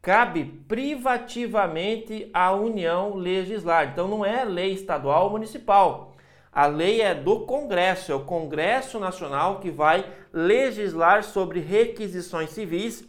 cabe 0.00 0.44
privativamente 0.68 2.28
à 2.34 2.52
União 2.52 3.14
legislar. 3.14 3.90
Então 3.92 4.06
não 4.06 4.24
é 4.24 4.44
lei 4.44 4.72
estadual 4.72 5.24
ou 5.24 5.30
municipal. 5.30 6.12
A 6.52 6.66
lei 6.66 7.00
é 7.00 7.14
do 7.14 7.46
Congresso, 7.46 8.12
é 8.12 8.14
o 8.14 8.24
Congresso 8.24 8.98
Nacional 8.98 9.58
que 9.58 9.70
vai 9.70 10.04
legislar 10.32 11.24
sobre 11.24 11.60
requisições 11.60 12.50
civis 12.50 13.08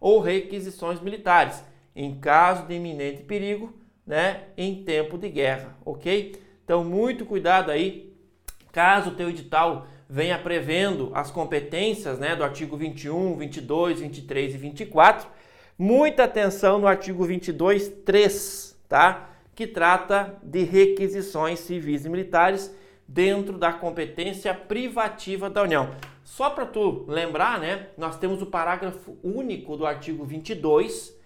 ou 0.00 0.20
requisições 0.20 0.98
militares, 1.00 1.62
em 1.94 2.18
caso 2.18 2.66
de 2.66 2.74
iminente 2.74 3.24
perigo, 3.24 3.77
né, 4.08 4.44
em 4.56 4.82
tempo 4.82 5.18
de 5.18 5.28
guerra, 5.28 5.76
ok? 5.84 6.34
Então 6.64 6.82
muito 6.82 7.26
cuidado 7.26 7.70
aí, 7.70 8.16
caso 8.72 9.10
o 9.10 9.14
teu 9.14 9.28
edital 9.28 9.86
venha 10.08 10.38
prevendo 10.38 11.10
as 11.12 11.30
competências, 11.30 12.18
né, 12.18 12.34
do 12.34 12.42
artigo 12.42 12.74
21, 12.74 13.36
22, 13.36 14.00
23 14.00 14.54
e 14.54 14.56
24, 14.56 15.28
muita 15.78 16.24
atenção 16.24 16.78
no 16.78 16.86
artigo 16.86 17.22
22, 17.22 17.88
3, 18.06 18.80
tá? 18.88 19.28
Que 19.54 19.66
trata 19.66 20.38
de 20.42 20.62
requisições 20.62 21.58
civis 21.58 22.06
e 22.06 22.08
militares 22.08 22.74
dentro 23.06 23.58
da 23.58 23.74
competência 23.74 24.54
privativa 24.54 25.50
da 25.50 25.62
União. 25.62 25.90
Só 26.24 26.48
para 26.48 26.64
tu 26.64 27.04
lembrar, 27.06 27.60
né, 27.60 27.88
nós 27.98 28.18
temos 28.18 28.40
o 28.40 28.46
parágrafo 28.46 29.18
único 29.22 29.76
do 29.76 29.84
artigo 29.84 30.24
22, 30.24 31.17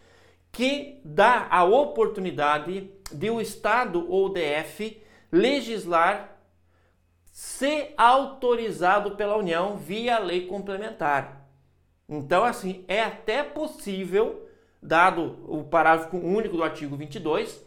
que 0.52 1.00
dá 1.02 1.48
a 1.50 1.64
oportunidade 1.64 2.90
de 3.10 3.30
o 3.30 3.40
Estado 3.40 4.06
ou 4.08 4.28
DF 4.28 5.02
legislar 5.32 6.36
se 7.24 7.94
autorizado 7.96 9.16
pela 9.16 9.36
União 9.36 9.78
via 9.78 10.18
lei 10.18 10.46
complementar. 10.46 11.48
Então, 12.06 12.44
assim, 12.44 12.84
é 12.86 13.02
até 13.02 13.42
possível, 13.42 14.46
dado 14.82 15.38
o 15.48 15.64
parágrafo 15.64 16.18
único 16.18 16.58
do 16.58 16.62
artigo 16.62 16.94
22, 16.94 17.64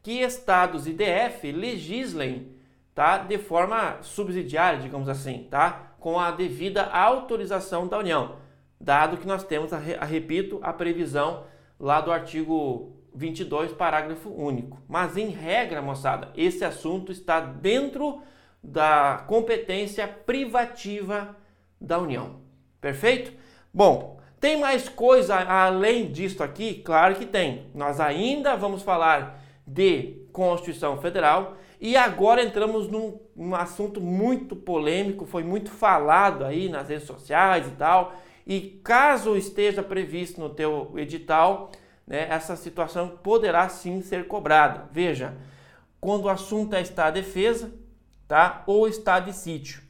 que 0.00 0.20
estados 0.20 0.86
e 0.86 0.92
DF 0.92 1.50
legislem 1.50 2.54
tá, 2.94 3.18
de 3.18 3.38
forma 3.38 3.98
subsidiária, 4.02 4.78
digamos 4.78 5.08
assim, 5.08 5.48
tá, 5.50 5.94
com 5.98 6.20
a 6.20 6.30
devida 6.30 6.84
autorização 6.84 7.88
da 7.88 7.98
União, 7.98 8.36
dado 8.80 9.16
que 9.16 9.26
nós 9.26 9.42
temos, 9.42 9.72
a, 9.72 9.78
a 9.98 10.04
repito, 10.04 10.60
a 10.62 10.72
previsão 10.72 11.44
lá 11.80 12.02
do 12.02 12.12
artigo 12.12 12.92
22, 13.14 13.72
parágrafo 13.72 14.28
único. 14.30 14.78
Mas 14.86 15.16
em 15.16 15.30
regra, 15.30 15.80
moçada, 15.80 16.28
esse 16.36 16.64
assunto 16.64 17.10
está 17.10 17.40
dentro 17.40 18.22
da 18.62 19.24
competência 19.26 20.06
privativa 20.06 21.34
da 21.80 21.98
União. 21.98 22.40
Perfeito? 22.80 23.32
Bom, 23.72 24.20
tem 24.38 24.58
mais 24.58 24.88
coisa 24.88 25.36
além 25.36 26.12
disso 26.12 26.42
aqui? 26.42 26.74
Claro 26.74 27.14
que 27.14 27.24
tem. 27.24 27.66
Nós 27.74 27.98
ainda 27.98 28.54
vamos 28.56 28.82
falar 28.82 29.42
de 29.66 30.26
Constituição 30.32 30.98
Federal 30.98 31.56
e 31.80 31.96
agora 31.96 32.42
entramos 32.42 32.88
num, 32.88 33.18
num 33.34 33.54
assunto 33.54 34.00
muito 34.00 34.54
polêmico, 34.54 35.24
foi 35.24 35.42
muito 35.42 35.70
falado 35.70 36.44
aí 36.44 36.68
nas 36.68 36.88
redes 36.88 37.06
sociais 37.06 37.66
e 37.66 37.70
tal. 37.72 38.14
E 38.50 38.80
caso 38.82 39.36
esteja 39.36 39.80
previsto 39.80 40.40
no 40.40 40.50
teu 40.50 40.92
edital, 40.96 41.70
né, 42.04 42.26
essa 42.28 42.56
situação 42.56 43.16
poderá 43.22 43.68
sim 43.68 44.02
ser 44.02 44.26
cobrada. 44.26 44.88
Veja, 44.90 45.36
quando 46.00 46.24
o 46.24 46.28
assunto 46.28 46.74
é 46.74 46.82
estado 46.82 47.14
de 47.14 47.20
defesa, 47.20 47.72
tá? 48.26 48.64
Ou 48.66 48.88
estado 48.88 49.26
de 49.26 49.36
sítio. 49.36 49.80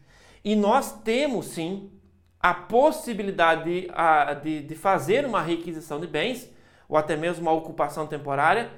E 0.45 0.55
nós 0.55 0.93
temos 1.01 1.47
sim 1.47 1.91
a 2.39 2.53
possibilidade 2.53 3.65
de, 3.65 3.91
a, 3.95 4.35
de, 4.35 4.63
de 4.63 4.75
fazer 4.75 5.25
uma 5.25 5.41
requisição 5.41 5.99
de 5.99 6.07
bens, 6.07 6.47
ou 6.87 6.99
até 6.99 7.17
mesmo 7.17 7.41
uma 7.41 7.53
ocupação 7.53 8.07
temporária, 8.07 8.71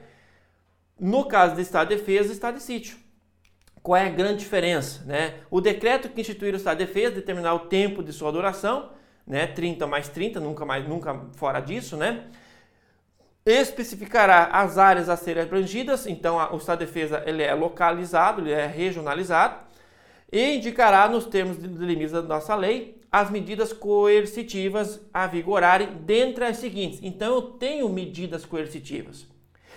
no 0.96 1.24
caso 1.24 1.56
de 1.56 1.62
estado 1.62 1.88
de 1.88 1.96
defesa 1.96 2.28
e 2.28 2.32
estado 2.32 2.54
de 2.54 2.62
sítio. 2.62 2.96
Qual 3.82 3.96
é 3.96 4.06
a 4.06 4.10
grande 4.10 4.38
diferença? 4.44 5.02
Né? 5.04 5.40
O 5.50 5.60
decreto 5.60 6.08
que 6.08 6.20
instituir 6.20 6.54
o 6.54 6.56
estado 6.56 6.78
de 6.78 6.86
defesa 6.86 7.16
determinar 7.16 7.54
o 7.54 7.66
tempo 7.66 8.00
de 8.00 8.12
sua 8.12 8.30
duração, 8.30 9.01
né? 9.26 9.46
30 9.46 9.86
mais 9.86 10.08
30, 10.08 10.40
nunca 10.40 10.64
mais 10.64 10.86
nunca 10.86 11.26
fora 11.36 11.60
disso, 11.60 11.96
né? 11.96 12.26
especificará 13.44 14.44
as 14.52 14.78
áreas 14.78 15.08
a 15.08 15.16
serem 15.16 15.42
abrangidas, 15.42 16.06
então 16.06 16.36
o 16.52 16.56
Estado 16.56 16.78
de 16.78 16.86
Defesa 16.86 17.22
ele 17.26 17.42
é 17.42 17.52
localizado, 17.54 18.40
ele 18.40 18.52
é 18.52 18.66
regionalizado, 18.66 19.56
e 20.30 20.56
indicará 20.56 21.08
nos 21.08 21.26
termos 21.26 21.58
de 21.58 21.66
limites 21.66 22.12
da 22.12 22.22
nossa 22.22 22.54
lei 22.54 23.00
as 23.10 23.30
medidas 23.30 23.72
coercitivas 23.72 25.00
a 25.12 25.26
vigorarem 25.26 25.88
dentre 26.00 26.44
as 26.44 26.56
seguintes. 26.56 27.00
Então 27.02 27.34
eu 27.34 27.42
tenho 27.42 27.88
medidas 27.88 28.46
coercitivas. 28.46 29.26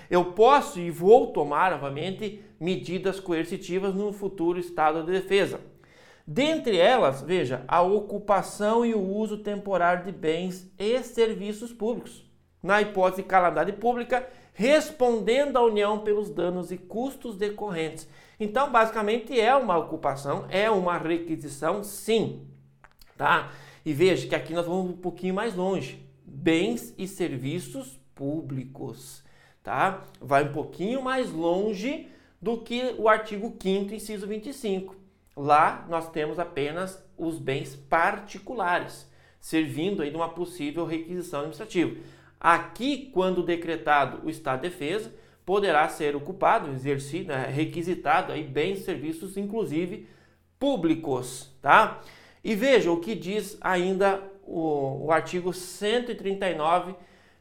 Eu 0.09 0.25
posso 0.25 0.79
e 0.79 0.89
vou 0.89 1.33
tomar 1.33 1.71
novamente 1.71 2.41
medidas 2.59 3.19
coercitivas 3.19 3.93
no 3.93 4.13
futuro 4.13 4.57
estado 4.59 5.03
de 5.03 5.11
defesa. 5.11 5.59
Dentre 6.27 6.77
elas, 6.77 7.21
veja, 7.21 7.63
a 7.67 7.81
ocupação 7.81 8.85
e 8.85 8.93
o 8.93 9.01
uso 9.01 9.37
temporário 9.37 10.05
de 10.05 10.11
bens 10.11 10.71
e 10.79 11.01
serviços 11.03 11.71
públicos 11.71 12.25
na 12.65 12.81
hipótese 12.81 13.21
de 13.21 13.27
calamidade 13.27 13.73
pública, 13.73 14.27
respondendo 14.51 15.55
à 15.55 15.61
União 15.61 15.99
pelos 15.99 16.31
danos 16.31 16.71
e 16.71 16.77
custos 16.79 17.37
decorrentes. 17.37 18.09
Então, 18.39 18.71
basicamente, 18.71 19.39
é 19.39 19.55
uma 19.55 19.77
ocupação, 19.77 20.47
é 20.49 20.67
uma 20.67 20.97
requisição, 20.97 21.83
sim. 21.83 22.47
Tá? 23.15 23.51
E 23.85 23.93
veja 23.93 24.27
que 24.27 24.33
aqui 24.33 24.51
nós 24.51 24.65
vamos 24.65 24.89
um 24.89 24.97
pouquinho 24.97 25.35
mais 25.35 25.53
longe. 25.53 26.03
Bens 26.25 26.91
e 26.97 27.07
serviços 27.07 27.99
públicos. 28.15 29.23
Tá? 29.61 30.03
Vai 30.19 30.45
um 30.45 30.51
pouquinho 30.51 31.03
mais 31.03 31.31
longe 31.31 32.09
do 32.41 32.57
que 32.57 32.95
o 32.97 33.07
artigo 33.07 33.55
5 33.61 33.93
inciso 33.93 34.25
25. 34.25 34.95
Lá 35.35 35.85
nós 35.89 36.09
temos 36.09 36.39
apenas 36.39 37.03
os 37.17 37.37
bens 37.37 37.75
particulares, 37.75 39.09
servindo 39.39 40.01
aí 40.01 40.09
de 40.09 40.15
uma 40.15 40.29
possível 40.29 40.85
requisição 40.85 41.41
administrativa. 41.41 41.95
Aqui, 42.39 43.09
quando 43.13 43.43
decretado 43.43 44.25
o 44.25 44.29
estado 44.29 44.61
de 44.61 44.69
defesa, 44.69 45.13
poderá 45.45 45.87
ser 45.89 46.15
ocupado, 46.15 46.71
exercido, 46.71 47.29
né, 47.29 47.47
requisitado 47.47 48.31
aí 48.31 48.43
bens 48.43 48.79
e 48.79 48.83
serviços, 48.83 49.37
inclusive 49.37 50.07
públicos, 50.57 51.51
tá? 51.61 52.01
E 52.43 52.55
veja 52.55 52.91
o 52.91 52.99
que 52.99 53.13
diz 53.13 53.57
ainda 53.61 54.21
o, 54.43 55.05
o 55.05 55.11
artigo 55.11 55.53
139, 55.53 56.95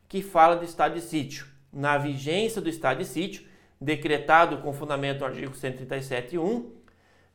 que 0.08 0.22
fala 0.22 0.56
de 0.56 0.64
estado 0.64 0.94
de 0.94 1.00
sítio. 1.00 1.46
Na 1.72 1.98
vigência 1.98 2.60
do 2.60 2.68
estado 2.68 2.98
de 2.98 3.04
sítio, 3.04 3.44
decretado 3.80 4.58
com 4.58 4.72
fundamento 4.72 5.20
no 5.20 5.26
artigo 5.26 5.52
137.1, 5.52 6.64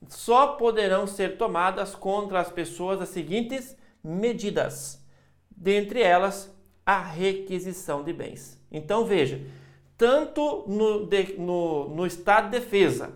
só 0.08 0.54
poderão 0.54 1.06
ser 1.06 1.38
tomadas 1.38 1.96
contra 1.96 2.40
as 2.40 2.50
pessoas 2.50 3.02
as 3.02 3.10
seguintes 3.10 3.76
medidas, 4.04 5.06
dentre 5.52 6.02
elas 6.02 6.56
a 6.86 7.00
requisição 7.00 8.04
de 8.04 8.14
bens. 8.14 8.60
Então 8.72 9.06
veja, 9.06 9.42
tanto 9.98 10.64
no, 10.68 11.06
de, 11.06 11.34
no, 11.38 11.90
no 11.90 12.06
estado 12.06 12.46
de 12.46 12.60
defesa 12.60 13.14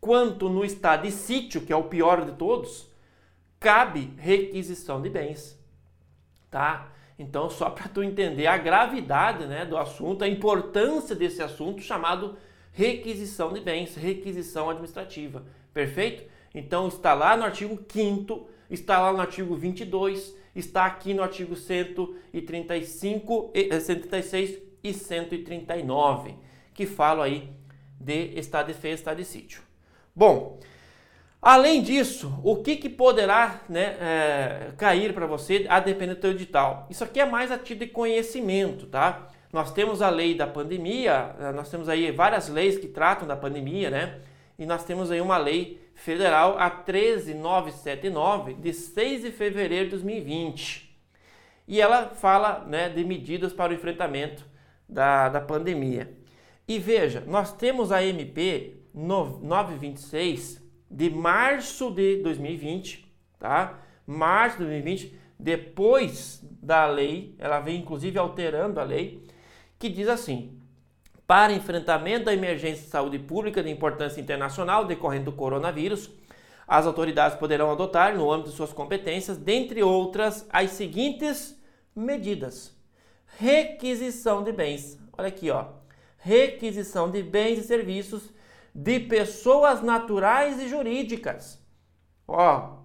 quanto 0.00 0.48
no 0.48 0.64
estado 0.64 1.02
de 1.02 1.10
sítio, 1.10 1.62
que 1.62 1.72
é 1.72 1.76
o 1.76 1.84
pior 1.84 2.24
de 2.24 2.32
todos, 2.32 2.88
cabe 3.58 4.12
requisição 4.18 5.00
de 5.00 5.08
bens. 5.08 5.58
Tá? 6.50 6.92
Então, 7.18 7.48
só 7.48 7.70
para 7.70 7.88
tu 7.88 8.02
entender 8.02 8.46
a 8.46 8.58
gravidade 8.58 9.46
né, 9.46 9.64
do 9.64 9.76
assunto, 9.76 10.22
a 10.22 10.28
importância 10.28 11.16
desse 11.16 11.42
assunto 11.42 11.80
chamado 11.80 12.36
requisição 12.72 13.52
de 13.52 13.60
bens, 13.60 13.96
requisição 13.96 14.68
administrativa. 14.68 15.42
Perfeito? 15.76 16.24
Então 16.54 16.88
está 16.88 17.12
lá 17.12 17.36
no 17.36 17.44
artigo 17.44 17.78
5 17.86 18.48
está 18.70 18.98
lá 18.98 19.12
no 19.12 19.20
artigo 19.20 19.54
22, 19.54 20.34
está 20.54 20.86
aqui 20.86 21.12
no 21.12 21.22
artigo 21.22 21.54
135, 21.54 23.52
136 23.78 24.58
e 24.82 24.94
139, 24.94 26.34
que 26.72 26.86
falam 26.86 27.22
aí 27.22 27.52
de 28.00 28.38
estado 28.38 28.68
de 28.68 28.72
defesa, 28.72 28.94
estado 28.94 29.18
de 29.18 29.26
sítio. 29.26 29.60
Bom, 30.14 30.58
além 31.42 31.82
disso, 31.82 32.40
o 32.42 32.56
que, 32.56 32.76
que 32.76 32.88
poderá 32.88 33.60
né, 33.68 33.98
é, 34.00 34.72
cair 34.78 35.12
para 35.12 35.26
você 35.26 35.66
a 35.68 35.78
depender 35.78 36.14
do 36.14 36.20
teu 36.22 36.30
edital? 36.30 36.86
Isso 36.88 37.04
aqui 37.04 37.20
é 37.20 37.26
mais 37.26 37.52
a 37.52 37.58
título 37.58 37.86
de 37.86 37.92
conhecimento, 37.92 38.86
tá? 38.86 39.28
Nós 39.52 39.70
temos 39.72 40.00
a 40.00 40.08
lei 40.08 40.34
da 40.34 40.46
pandemia, 40.46 41.36
eh, 41.38 41.52
nós 41.52 41.70
temos 41.70 41.86
aí 41.86 42.10
várias 42.10 42.48
leis 42.48 42.78
que 42.78 42.88
tratam 42.88 43.28
da 43.28 43.36
pandemia, 43.36 43.90
né? 43.90 44.20
E 44.58 44.64
nós 44.64 44.84
temos 44.84 45.10
aí 45.10 45.20
uma 45.20 45.36
lei 45.36 45.80
federal, 45.94 46.58
a 46.58 46.70
13979, 46.70 48.54
de 48.54 48.72
6 48.72 49.22
de 49.22 49.30
fevereiro 49.30 49.86
de 49.86 49.90
2020. 49.92 50.96
E 51.68 51.80
ela 51.80 52.10
fala 52.10 52.64
né, 52.66 52.88
de 52.88 53.04
medidas 53.04 53.52
para 53.52 53.72
o 53.72 53.74
enfrentamento 53.74 54.46
da, 54.88 55.28
da 55.28 55.40
pandemia. 55.40 56.12
E 56.68 56.78
veja, 56.78 57.22
nós 57.26 57.52
temos 57.52 57.92
a 57.92 58.04
MP 58.04 58.76
926 58.94 60.64
de 60.90 61.10
março 61.10 61.90
de 61.90 62.22
2020, 62.22 63.06
tá? 63.38 63.80
Março 64.06 64.58
de 64.58 64.64
2020, 64.64 65.14
depois 65.38 66.42
da 66.62 66.86
lei, 66.86 67.34
ela 67.38 67.60
vem 67.60 67.80
inclusive 67.80 68.18
alterando 68.18 68.80
a 68.80 68.84
lei, 68.84 69.22
que 69.78 69.88
diz 69.88 70.08
assim: 70.08 70.58
para 71.26 71.52
enfrentamento 71.52 72.26
da 72.26 72.34
emergência 72.34 72.84
de 72.84 72.90
saúde 72.90 73.18
pública 73.18 73.62
de 73.62 73.70
importância 73.70 74.20
internacional 74.20 74.84
decorrente 74.84 75.24
do 75.24 75.32
coronavírus, 75.32 76.10
as 76.68 76.86
autoridades 76.86 77.38
poderão 77.38 77.70
adotar, 77.70 78.16
no 78.16 78.30
âmbito 78.30 78.50
de 78.50 78.56
suas 78.56 78.72
competências, 78.72 79.36
dentre 79.36 79.82
outras, 79.82 80.46
as 80.50 80.70
seguintes 80.70 81.60
medidas: 81.94 82.76
requisição 83.38 84.42
de 84.42 84.52
bens. 84.52 84.98
Olha 85.16 85.28
aqui, 85.28 85.50
ó. 85.50 85.66
Requisição 86.18 87.10
de 87.10 87.22
bens 87.22 87.58
e 87.58 87.62
serviços 87.62 88.30
de 88.74 88.98
pessoas 89.00 89.80
naturais 89.80 90.60
e 90.60 90.68
jurídicas. 90.68 91.64
Ó, 92.26 92.78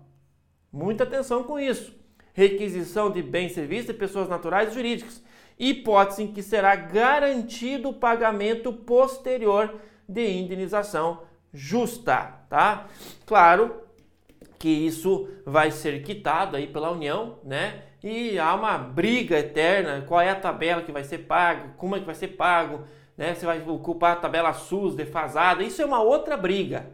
muita 0.71 1.03
atenção 1.03 1.43
com 1.43 1.59
isso. 1.59 1.93
Requisição 2.33 3.11
de 3.11 3.21
bens 3.21 3.51
e 3.51 3.55
serviços 3.55 3.87
de 3.87 3.93
pessoas 3.93 4.29
naturais 4.29 4.71
e 4.71 4.75
jurídicas 4.75 5.21
hipótese 5.57 6.23
em 6.23 6.31
que 6.31 6.41
será 6.41 6.75
garantido 6.75 7.89
o 7.89 7.93
pagamento 7.93 8.73
posterior 8.73 9.75
de 10.07 10.29
indenização 10.29 11.21
justa, 11.53 12.39
tá? 12.49 12.87
Claro 13.25 13.81
que 14.57 14.69
isso 14.69 15.27
vai 15.45 15.71
ser 15.71 16.03
quitado 16.03 16.55
aí 16.55 16.67
pela 16.67 16.91
União, 16.91 17.39
né? 17.43 17.83
E 18.03 18.37
há 18.39 18.53
uma 18.53 18.77
briga 18.77 19.39
eterna, 19.39 20.03
qual 20.07 20.21
é 20.21 20.29
a 20.29 20.35
tabela 20.35 20.81
que 20.81 20.91
vai 20.91 21.03
ser 21.03 21.19
paga, 21.19 21.73
como 21.77 21.95
é 21.95 21.99
que 21.99 22.05
vai 22.05 22.15
ser 22.15 22.29
pago, 22.29 22.83
né? 23.17 23.33
Você 23.33 23.45
vai 23.45 23.61
ocupar 23.67 24.13
a 24.13 24.19
tabela 24.19 24.53
SUS 24.53 24.95
defasada, 24.95 25.63
isso 25.63 25.81
é 25.81 25.85
uma 25.85 26.01
outra 26.01 26.37
briga. 26.37 26.91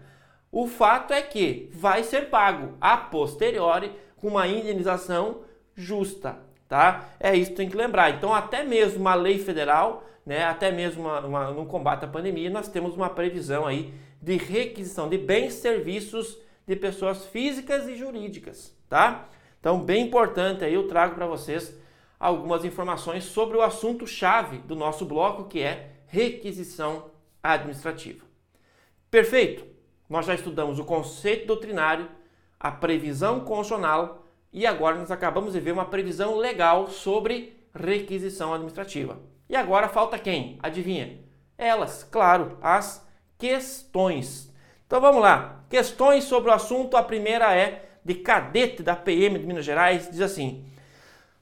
O 0.52 0.66
fato 0.66 1.14
é 1.14 1.22
que 1.22 1.70
vai 1.74 2.04
ser 2.04 2.30
pago 2.30 2.78
a 2.80 2.96
posteriori 2.98 3.92
com 4.16 4.30
uma 4.30 4.48
indenização 4.48 5.42
justa, 5.76 6.40
tá? 6.68 7.10
É 7.20 7.36
isso 7.36 7.52
que 7.52 7.58
tem 7.58 7.70
que 7.70 7.78
lembrar. 7.78 8.12
Então, 8.12 8.34
até 8.34 8.64
mesmo 8.64 9.00
uma 9.00 9.16
lei 9.16 9.40
federal, 9.40 10.04
né, 10.26 10.44
até 10.44 10.72
mesmo 10.72 11.04
uma, 11.04 11.20
uma, 11.22 11.52
no 11.52 11.66
combate 11.66 12.06
à 12.06 12.08
pandemia, 12.08 12.50
nós 12.50 12.68
temos 12.68 12.96
uma 12.96 13.10
previsão 13.10 13.66
aí 13.66 13.94
de 14.22 14.36
requisição 14.36 15.08
de 15.08 15.18
bens 15.18 15.54
e 15.54 15.62
serviços 15.62 16.38
de 16.68 16.76
pessoas 16.76 17.26
físicas 17.26 17.88
e 17.88 17.96
jurídicas, 17.96 18.76
tá? 18.90 19.30
Então, 19.60 19.80
bem 19.80 20.06
importante 20.06 20.66
aí, 20.66 20.74
eu 20.74 20.88
trago 20.88 21.16
para 21.16 21.26
vocês 21.26 21.74
algumas 22.20 22.66
informações 22.66 23.24
sobre 23.24 23.58
o 23.58 23.62
assunto 23.62 24.06
chave 24.06 24.58
do 24.60 24.76
nosso 24.76 25.06
bloco, 25.06 25.46
que 25.46 25.62
é 25.62 25.92
requisição 26.08 27.06
administrativa. 27.42 28.26
Perfeito? 29.10 29.66
Nós 30.10 30.26
já 30.26 30.36
estudamos 30.36 30.80
o 30.80 30.86
conceito 30.86 31.48
doutrinário, 31.48 32.10
a 32.60 32.72
previsão 32.72 33.42
constitucional 33.42 34.27
e 34.52 34.66
agora 34.66 34.98
nós 34.98 35.12
acabamos 35.12 35.54
de 35.54 35.60
ver 35.60 35.72
uma 35.72 35.86
previsão 35.86 36.36
legal 36.36 36.88
sobre 36.88 37.58
requisição 37.74 38.54
administrativa. 38.54 39.20
E 39.50 39.56
agora 39.56 39.88
falta 39.88 40.18
quem? 40.18 40.58
Adivinha? 40.62 41.20
Elas, 41.58 42.04
claro, 42.04 42.58
as 42.62 43.06
questões. 43.38 44.54
Então 44.86 45.00
vamos 45.00 45.22
lá. 45.22 45.64
Questões 45.70 46.24
sobre 46.24 46.50
o 46.50 46.54
assunto. 46.54 46.98
A 46.98 47.04
primeira 47.04 47.56
é 47.56 47.88
de 48.04 48.16
cadete 48.16 48.82
da 48.82 48.96
PM 48.96 49.38
de 49.38 49.46
Minas 49.46 49.66
Gerais, 49.66 50.10
diz 50.10 50.22
assim: 50.22 50.66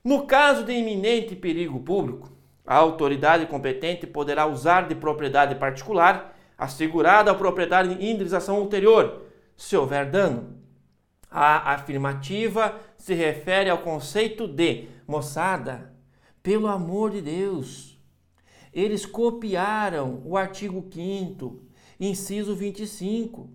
No 0.03 0.25
caso 0.25 0.63
de 0.63 0.73
iminente 0.73 1.35
perigo 1.35 1.79
público, 1.79 2.31
a 2.65 2.75
autoridade 2.75 3.45
competente 3.45 4.07
poderá 4.07 4.45
usar 4.45 4.87
de 4.87 4.95
propriedade 4.95 5.55
particular 5.55 6.35
assegurada 6.57 7.31
a 7.31 7.35
propriedade 7.35 7.93
em 7.93 8.11
indenização 8.11 8.59
ulterior, 8.59 9.23
se 9.55 9.75
houver 9.75 10.09
dano. 10.09 10.57
A 11.37 11.73
afirmativa 11.73 12.79
se 12.97 13.13
refere 13.13 13.69
ao 13.69 13.79
conceito 13.79 14.47
de 14.47 14.87
moçada, 15.05 15.93
pelo 16.41 16.65
amor 16.65 17.11
de 17.11 17.19
Deus. 17.19 17.99
Eles 18.71 19.05
copiaram 19.05 20.21
o 20.23 20.37
artigo 20.37 20.87
5 20.89 21.61
inciso 21.99 22.55
25. 22.55 23.49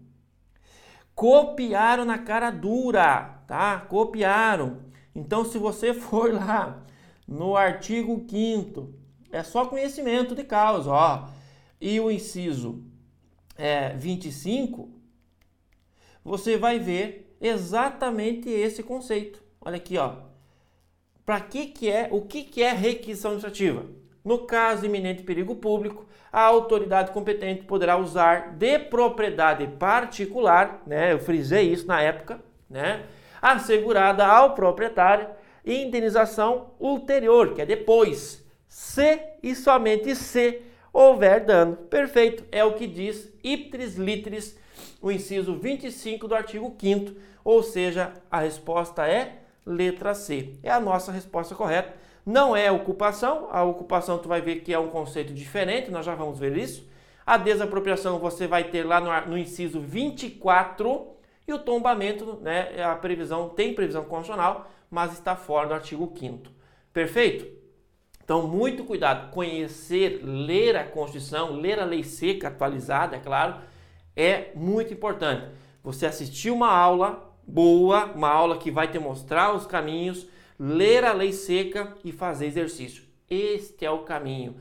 Copiaram 1.14 2.04
na 2.04 2.18
cara 2.18 2.50
dura, 2.50 3.42
tá? 3.46 3.80
Copiaram. 3.80 4.82
Então, 5.14 5.42
se 5.42 5.56
você 5.56 5.94
for 5.96 6.34
lá 6.34 6.84
no 7.26 7.56
artigo 7.56 8.26
5 8.28 8.92
é 9.32 9.42
só 9.42 9.64
conhecimento 9.64 10.34
de 10.34 10.44
causa, 10.44 10.90
ó. 10.90 11.28
E 11.80 11.98
o 11.98 12.10
inciso 12.10 12.84
é, 13.56 13.96
25, 13.96 14.90
você 16.22 16.58
vai 16.58 16.78
ver 16.78 17.29
exatamente 17.40 18.48
esse 18.48 18.83
conceito. 18.83 19.42
Olha 19.61 19.76
aqui, 19.76 19.96
ó. 19.96 20.12
Para 21.24 21.40
que 21.40 21.66
que 21.66 21.90
é, 21.90 22.09
o 22.11 22.22
que 22.22 22.42
que 22.44 22.62
é 22.62 22.72
requisição 22.72 23.33
administrativa? 23.33 23.87
No 24.24 24.46
caso 24.46 24.83
de 24.83 24.87
iminente 24.87 25.22
perigo 25.22 25.57
público, 25.57 26.07
a 26.33 26.42
autoridade 26.42 27.12
competente 27.12 27.64
poderá 27.64 27.96
usar 27.96 28.53
de 28.57 28.79
propriedade 28.79 29.66
particular, 29.66 30.83
né? 30.87 31.12
Eu 31.12 31.18
frisei 31.18 31.72
isso 31.72 31.87
na 31.87 32.00
época, 32.00 32.40
né? 32.68 33.05
Assegurada 33.40 34.26
ao 34.26 34.55
proprietário 34.55 35.26
indenização 35.64 36.72
ulterior, 36.79 37.55
que 37.55 37.62
é 37.62 37.66
depois, 37.66 38.44
se 38.68 39.20
e 39.42 39.55
somente 39.55 40.14
se 40.14 40.62
houver 40.92 41.44
dano. 41.44 41.76
Perfeito, 41.76 42.44
é 42.50 42.64
o 42.64 42.74
que 42.74 42.87
diz 42.87 43.33
iptris 43.42 43.96
literis, 43.96 44.59
o 45.00 45.10
inciso 45.10 45.54
25 45.54 46.28
do 46.28 46.34
artigo 46.34 46.74
5 46.78 47.12
ou 47.44 47.62
seja, 47.62 48.12
a 48.30 48.40
resposta 48.40 49.06
é 49.06 49.38
letra 49.64 50.14
C. 50.14 50.54
É 50.62 50.70
a 50.70 50.80
nossa 50.80 51.10
resposta 51.10 51.54
correta. 51.54 51.94
Não 52.24 52.54
é 52.54 52.70
ocupação, 52.70 53.48
a 53.50 53.64
ocupação 53.64 54.18
tu 54.18 54.28
vai 54.28 54.40
ver 54.40 54.56
que 54.56 54.72
é 54.72 54.78
um 54.78 54.88
conceito 54.88 55.32
diferente, 55.32 55.90
nós 55.90 56.04
já 56.04 56.14
vamos 56.14 56.38
ver 56.38 56.56
isso. 56.56 56.88
A 57.24 57.36
desapropriação 57.36 58.18
você 58.18 58.46
vai 58.46 58.64
ter 58.64 58.84
lá 58.84 59.00
no, 59.00 59.30
no 59.30 59.38
inciso 59.38 59.80
24 59.80 61.08
e 61.48 61.52
o 61.52 61.58
tombamento, 61.58 62.38
né, 62.42 62.82
a 62.82 62.94
previsão 62.94 63.48
tem 63.48 63.74
previsão 63.74 64.04
constitucional, 64.04 64.70
mas 64.90 65.12
está 65.12 65.34
fora 65.34 65.68
do 65.68 65.74
artigo 65.74 66.12
5 66.16 66.50
Perfeito? 66.92 67.46
Então, 68.22 68.46
muito 68.46 68.84
cuidado, 68.84 69.30
conhecer, 69.32 70.20
ler 70.22 70.76
a 70.76 70.84
Constituição, 70.84 71.56
ler 71.56 71.80
a 71.80 71.84
lei 71.84 72.04
seca 72.04 72.46
atualizada, 72.48 73.16
é 73.16 73.18
claro, 73.18 73.56
é 74.16 74.51
muito 74.55 74.92
importante. 74.92 75.49
Você 75.83 76.07
assistir 76.07 76.51
uma 76.51 76.70
aula, 76.70 77.35
boa, 77.46 78.07
uma 78.07 78.29
aula 78.29 78.59
que 78.59 78.70
vai 78.70 78.88
te 78.88 78.99
mostrar 78.99 79.55
os 79.55 79.66
caminhos, 79.66 80.27
ler 80.59 81.05
a 81.05 81.12
lei 81.12 81.33
seca 81.33 81.94
e 82.05 82.12
fazer 82.12 82.46
exercício. 82.46 83.05
Este 83.29 83.85
é 83.85 83.90
o 83.90 84.01
caminho. 84.01 84.57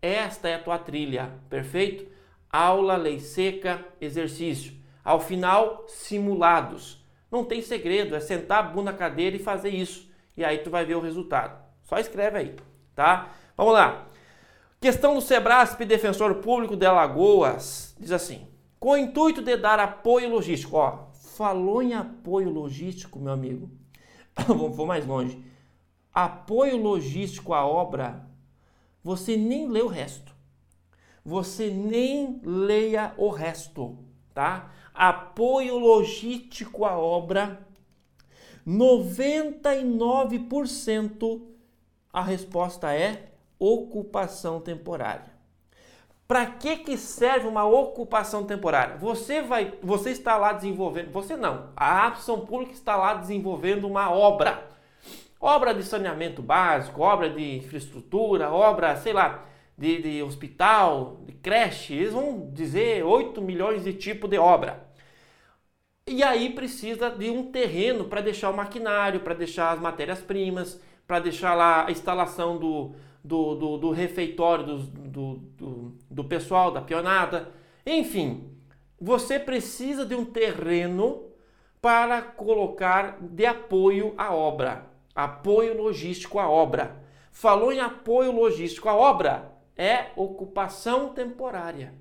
Esta 0.00 0.48
é 0.48 0.54
a 0.54 0.62
tua 0.62 0.78
trilha, 0.78 1.30
perfeito? 1.48 2.06
Aula, 2.50 2.96
lei 2.96 3.18
seca, 3.18 3.84
exercício. 4.00 4.74
Ao 5.04 5.20
final, 5.20 5.84
simulados. 5.88 7.04
Não 7.30 7.44
tem 7.44 7.60
segredo, 7.60 8.14
é 8.14 8.20
sentar 8.20 8.60
a 8.60 8.62
bunda 8.62 8.92
na 8.92 8.96
cadeira 8.96 9.36
e 9.36 9.40
fazer 9.40 9.70
isso. 9.70 10.08
E 10.36 10.44
aí 10.44 10.58
tu 10.58 10.70
vai 10.70 10.84
ver 10.84 10.94
o 10.94 11.00
resultado. 11.00 11.62
Só 11.82 11.98
escreve 11.98 12.38
aí, 12.38 12.56
tá? 12.94 13.30
Vamos 13.56 13.72
lá. 13.72 14.06
Questão 14.80 15.14
do 15.14 15.20
Sebrasp, 15.20 15.84
defensor 15.84 16.36
público 16.36 16.76
de 16.76 16.86
Alagoas, 16.86 17.94
diz 17.98 18.12
assim: 18.12 18.46
com 18.84 18.90
o 18.90 18.96
intuito 18.98 19.40
de 19.40 19.56
dar 19.56 19.80
apoio 19.80 20.28
logístico, 20.28 20.76
ó, 20.76 21.06
Falou 21.14 21.82
em 21.82 21.94
apoio 21.94 22.50
logístico, 22.50 23.18
meu 23.18 23.32
amigo. 23.32 23.70
Vou 24.46 24.84
mais 24.84 25.06
longe. 25.06 25.42
Apoio 26.12 26.76
logístico 26.76 27.54
à 27.54 27.66
obra, 27.66 28.28
você 29.02 29.38
nem 29.38 29.70
lê 29.70 29.80
o 29.80 29.86
resto. 29.86 30.34
você 31.24 31.70
nem 31.70 32.42
leia 32.44 33.14
o 33.16 33.30
resto, 33.30 33.96
tá? 34.34 34.70
Apoio 34.92 35.78
logístico 35.78 36.84
à 36.84 36.98
obra, 36.98 37.66
99% 38.68 41.40
a 42.12 42.22
resposta 42.22 42.94
é 42.94 43.32
ocupação 43.58 44.60
temporária. 44.60 45.33
Para 46.34 46.46
que, 46.46 46.78
que 46.78 46.98
serve 46.98 47.46
uma 47.46 47.64
ocupação 47.64 48.44
temporária? 48.44 48.96
Você 48.96 49.40
vai, 49.40 49.72
você 49.80 50.10
está 50.10 50.36
lá 50.36 50.52
desenvolvendo, 50.52 51.12
você 51.12 51.36
não, 51.36 51.70
a 51.76 52.08
ação 52.08 52.40
pública 52.40 52.72
está 52.72 52.96
lá 52.96 53.14
desenvolvendo 53.14 53.86
uma 53.86 54.10
obra. 54.10 54.68
Obra 55.40 55.72
de 55.72 55.84
saneamento 55.84 56.42
básico, 56.42 57.02
obra 57.02 57.30
de 57.30 57.58
infraestrutura, 57.58 58.50
obra, 58.50 58.96
sei 58.96 59.12
lá, 59.12 59.44
de, 59.78 60.02
de 60.02 60.22
hospital, 60.24 61.20
de 61.24 61.34
creche, 61.34 61.94
eles 61.94 62.12
vão 62.12 62.50
dizer 62.52 63.04
8 63.04 63.40
milhões 63.40 63.84
de 63.84 63.92
tipos 63.92 64.28
de 64.28 64.36
obra. 64.36 64.88
E 66.04 66.20
aí 66.20 66.52
precisa 66.52 67.10
de 67.10 67.30
um 67.30 67.52
terreno 67.52 68.06
para 68.06 68.20
deixar 68.20 68.50
o 68.50 68.56
maquinário, 68.56 69.20
para 69.20 69.34
deixar 69.34 69.70
as 69.70 69.78
matérias-primas, 69.78 70.80
para 71.06 71.20
deixar 71.20 71.54
lá 71.54 71.86
a 71.86 71.92
instalação 71.92 72.58
do, 72.58 72.96
do, 73.24 73.54
do, 73.54 73.78
do 73.78 73.90
refeitório 73.90 74.66
do, 74.66 74.78
do, 74.78 75.34
do, 75.36 75.98
do 76.10 76.24
pessoal, 76.24 76.70
da 76.70 76.82
pionada. 76.82 77.48
Enfim, 77.86 78.50
você 79.00 79.38
precisa 79.38 80.04
de 80.04 80.14
um 80.14 80.26
terreno 80.26 81.30
para 81.80 82.20
colocar 82.20 83.16
de 83.20 83.46
apoio 83.46 84.14
à 84.18 84.34
obra, 84.34 84.86
apoio 85.14 85.76
logístico 85.76 86.38
à 86.38 86.48
obra. 86.48 87.02
Falou 87.32 87.72
em 87.72 87.80
apoio 87.80 88.30
logístico 88.30 88.88
à 88.88 88.94
obra, 88.94 89.52
é 89.76 90.06
ocupação 90.14 91.08
temporária. 91.08 91.94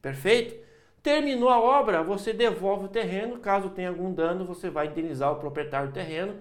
Perfeito? 0.00 0.68
Terminou 1.02 1.48
a 1.48 1.58
obra, 1.58 2.02
você 2.02 2.32
devolve 2.32 2.84
o 2.84 2.88
terreno. 2.88 3.38
Caso 3.38 3.70
tenha 3.70 3.88
algum 3.88 4.12
dano, 4.12 4.44
você 4.44 4.68
vai 4.70 4.86
indenizar 4.86 5.32
o 5.32 5.36
proprietário 5.36 5.88
do 5.88 5.94
terreno 5.94 6.36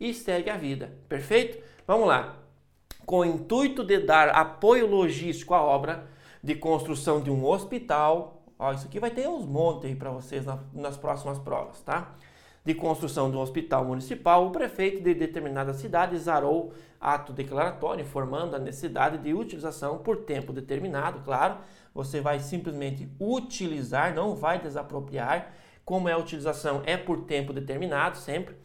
e 0.00 0.14
segue 0.14 0.48
a 0.48 0.56
vida. 0.56 0.92
Perfeito? 1.08 1.62
Vamos 1.86 2.08
lá 2.08 2.45
com 3.06 3.20
o 3.20 3.24
intuito 3.24 3.84
de 3.84 4.00
dar 4.00 4.30
apoio 4.30 4.86
logístico 4.86 5.54
à 5.54 5.62
obra 5.62 6.08
de 6.42 6.56
construção 6.56 7.20
de 7.22 7.30
um 7.30 7.46
hospital. 7.46 8.42
Ó, 8.58 8.72
isso 8.72 8.86
aqui 8.86 8.98
vai 8.98 9.10
ter 9.10 9.28
uns 9.28 9.46
montes 9.46 9.96
para 9.96 10.10
vocês 10.10 10.44
na, 10.44 10.58
nas 10.74 10.96
próximas 10.96 11.38
provas, 11.38 11.80
tá? 11.82 12.14
De 12.64 12.74
construção 12.74 13.30
de 13.30 13.36
um 13.36 13.40
hospital 13.40 13.84
municipal, 13.84 14.44
o 14.44 14.50
prefeito 14.50 15.00
de 15.00 15.14
determinada 15.14 15.72
cidade 15.72 16.18
zarou 16.18 16.72
ato 17.00 17.32
declaratório 17.32 18.02
informando 18.02 18.56
a 18.56 18.58
necessidade 18.58 19.18
de 19.18 19.32
utilização 19.32 19.98
por 19.98 20.24
tempo 20.24 20.52
determinado, 20.52 21.20
claro. 21.20 21.58
Você 21.94 22.20
vai 22.20 22.40
simplesmente 22.40 23.08
utilizar, 23.20 24.14
não 24.16 24.34
vai 24.34 24.58
desapropriar. 24.58 25.52
Como 25.84 26.08
é 26.08 26.12
a 26.12 26.18
utilização? 26.18 26.82
É 26.84 26.96
por 26.96 27.20
tempo 27.20 27.52
determinado 27.52 28.16
sempre 28.16 28.56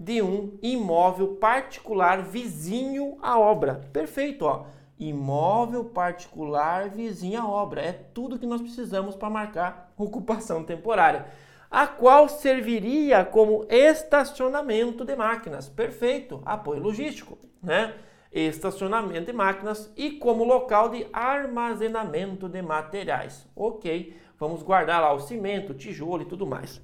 de 0.00 0.22
um 0.22 0.58
imóvel 0.62 1.36
particular 1.36 2.22
vizinho 2.22 3.18
à 3.20 3.38
obra. 3.38 3.86
Perfeito, 3.92 4.46
ó. 4.46 4.64
Imóvel 4.98 5.84
particular 5.84 6.88
vizinho 6.88 7.38
à 7.38 7.46
obra. 7.46 7.82
É 7.82 7.92
tudo 7.92 8.38
que 8.38 8.46
nós 8.46 8.62
precisamos 8.62 9.14
para 9.14 9.28
marcar 9.28 9.92
ocupação 9.98 10.64
temporária. 10.64 11.26
A 11.70 11.86
qual 11.86 12.30
serviria 12.30 13.26
como 13.26 13.66
estacionamento 13.68 15.04
de 15.04 15.14
máquinas. 15.14 15.68
Perfeito, 15.68 16.40
apoio 16.46 16.80
logístico, 16.80 17.38
né? 17.62 17.94
Estacionamento 18.32 19.26
de 19.26 19.32
máquinas 19.34 19.92
e 19.96 20.12
como 20.12 20.44
local 20.44 20.88
de 20.88 21.06
armazenamento 21.12 22.48
de 22.48 22.62
materiais. 22.62 23.46
Ok, 23.54 24.16
vamos 24.38 24.62
guardar 24.62 25.02
lá 25.02 25.12
o 25.12 25.20
cimento, 25.20 25.74
tijolo 25.74 26.22
e 26.22 26.26
tudo 26.26 26.46
mais. 26.46 26.80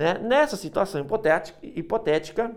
Né? 0.00 0.14
Nessa 0.14 0.56
situação 0.56 1.02
hipotética, 1.02 1.58
hipotética, 1.62 2.56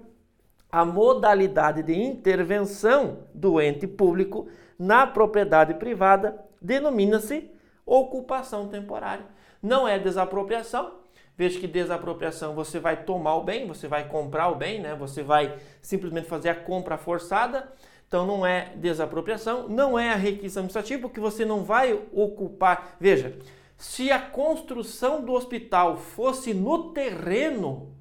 a 0.72 0.86
modalidade 0.86 1.84
de 1.84 1.94
intervenção 1.94 3.28
do 3.34 3.60
ente 3.60 3.86
público 3.86 4.48
na 4.80 5.06
propriedade 5.06 5.74
privada 5.74 6.40
denomina-se 6.62 7.52
ocupação 7.86 8.70
temporária. 8.70 9.26
Não 9.62 9.86
é 9.86 10.00
desapropriação. 10.00 11.02
Veja 11.36 11.60
que 11.60 11.68
desapropriação 11.68 12.56
você 12.56 12.80
vai 12.80 13.04
tomar 13.04 13.36
o 13.36 13.44
bem, 13.44 13.68
você 13.68 13.90
vai 13.90 14.08
comprar 14.08 14.48
o 14.48 14.56
bem, 14.56 14.80
né? 14.80 14.96
Você 14.96 15.22
vai 15.22 15.54
simplesmente 15.82 16.30
fazer 16.30 16.48
a 16.48 16.56
compra 16.56 16.98
forçada. 16.98 17.74
Então 18.08 18.26
não 18.26 18.46
é 18.46 18.72
desapropriação, 18.78 19.68
não 19.68 20.00
é 20.00 20.14
a 20.14 20.16
requisição 20.16 20.62
administrativa, 20.62 21.02
porque 21.02 21.20
você 21.20 21.44
não 21.44 21.62
vai 21.62 22.00
ocupar. 22.14 22.96
Veja, 23.02 23.36
se 23.78 24.12
a 24.12 24.20
construção 24.20 25.24
do 25.24 25.34
hospital 25.34 25.98
fosse 25.98 26.54
no 26.54 26.94
terreno, 26.94 27.96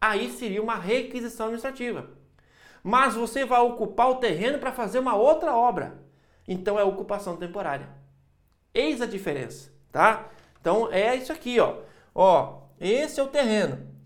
aí 0.00 0.30
seria 0.30 0.62
uma 0.62 0.76
requisição 0.76 1.46
administrativa. 1.46 2.08
Mas 2.82 3.14
você 3.14 3.44
vai 3.44 3.60
ocupar 3.60 4.10
o 4.10 4.16
terreno 4.16 4.58
para 4.58 4.72
fazer 4.72 4.98
uma 4.98 5.14
outra 5.14 5.56
obra. 5.56 5.98
Então 6.46 6.78
é 6.78 6.84
ocupação 6.84 7.36
temporária. 7.36 7.88
Eis 8.72 9.00
a 9.00 9.06
diferença, 9.06 9.72
tá? 9.90 10.28
Então 10.60 10.92
é 10.92 11.16
isso 11.16 11.32
aqui, 11.32 11.58
ó. 11.58 11.78
Ó, 12.14 12.62
esse 12.80 13.18
é 13.18 13.22
o 13.22 13.28
terreno 13.28 13.96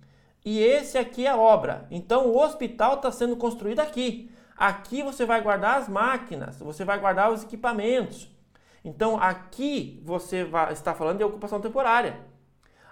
e 0.44 0.60
esse 0.60 0.96
aqui 0.96 1.26
é 1.26 1.30
a 1.30 1.36
obra. 1.36 1.86
Então 1.90 2.28
o 2.28 2.38
hospital 2.38 2.94
está 2.94 3.12
sendo 3.12 3.36
construído 3.36 3.80
aqui. 3.80 4.30
Aqui 4.56 5.02
você 5.02 5.24
vai 5.24 5.40
guardar 5.40 5.78
as 5.78 5.88
máquinas, 5.88 6.58
você 6.58 6.84
vai 6.84 6.98
guardar 6.98 7.30
os 7.30 7.42
equipamentos. 7.42 8.30
Então 8.84 9.16
aqui 9.20 10.00
você 10.04 10.44
vai, 10.44 10.72
está 10.72 10.94
falando 10.94 11.18
de 11.18 11.24
ocupação 11.24 11.60
temporária. 11.60 12.18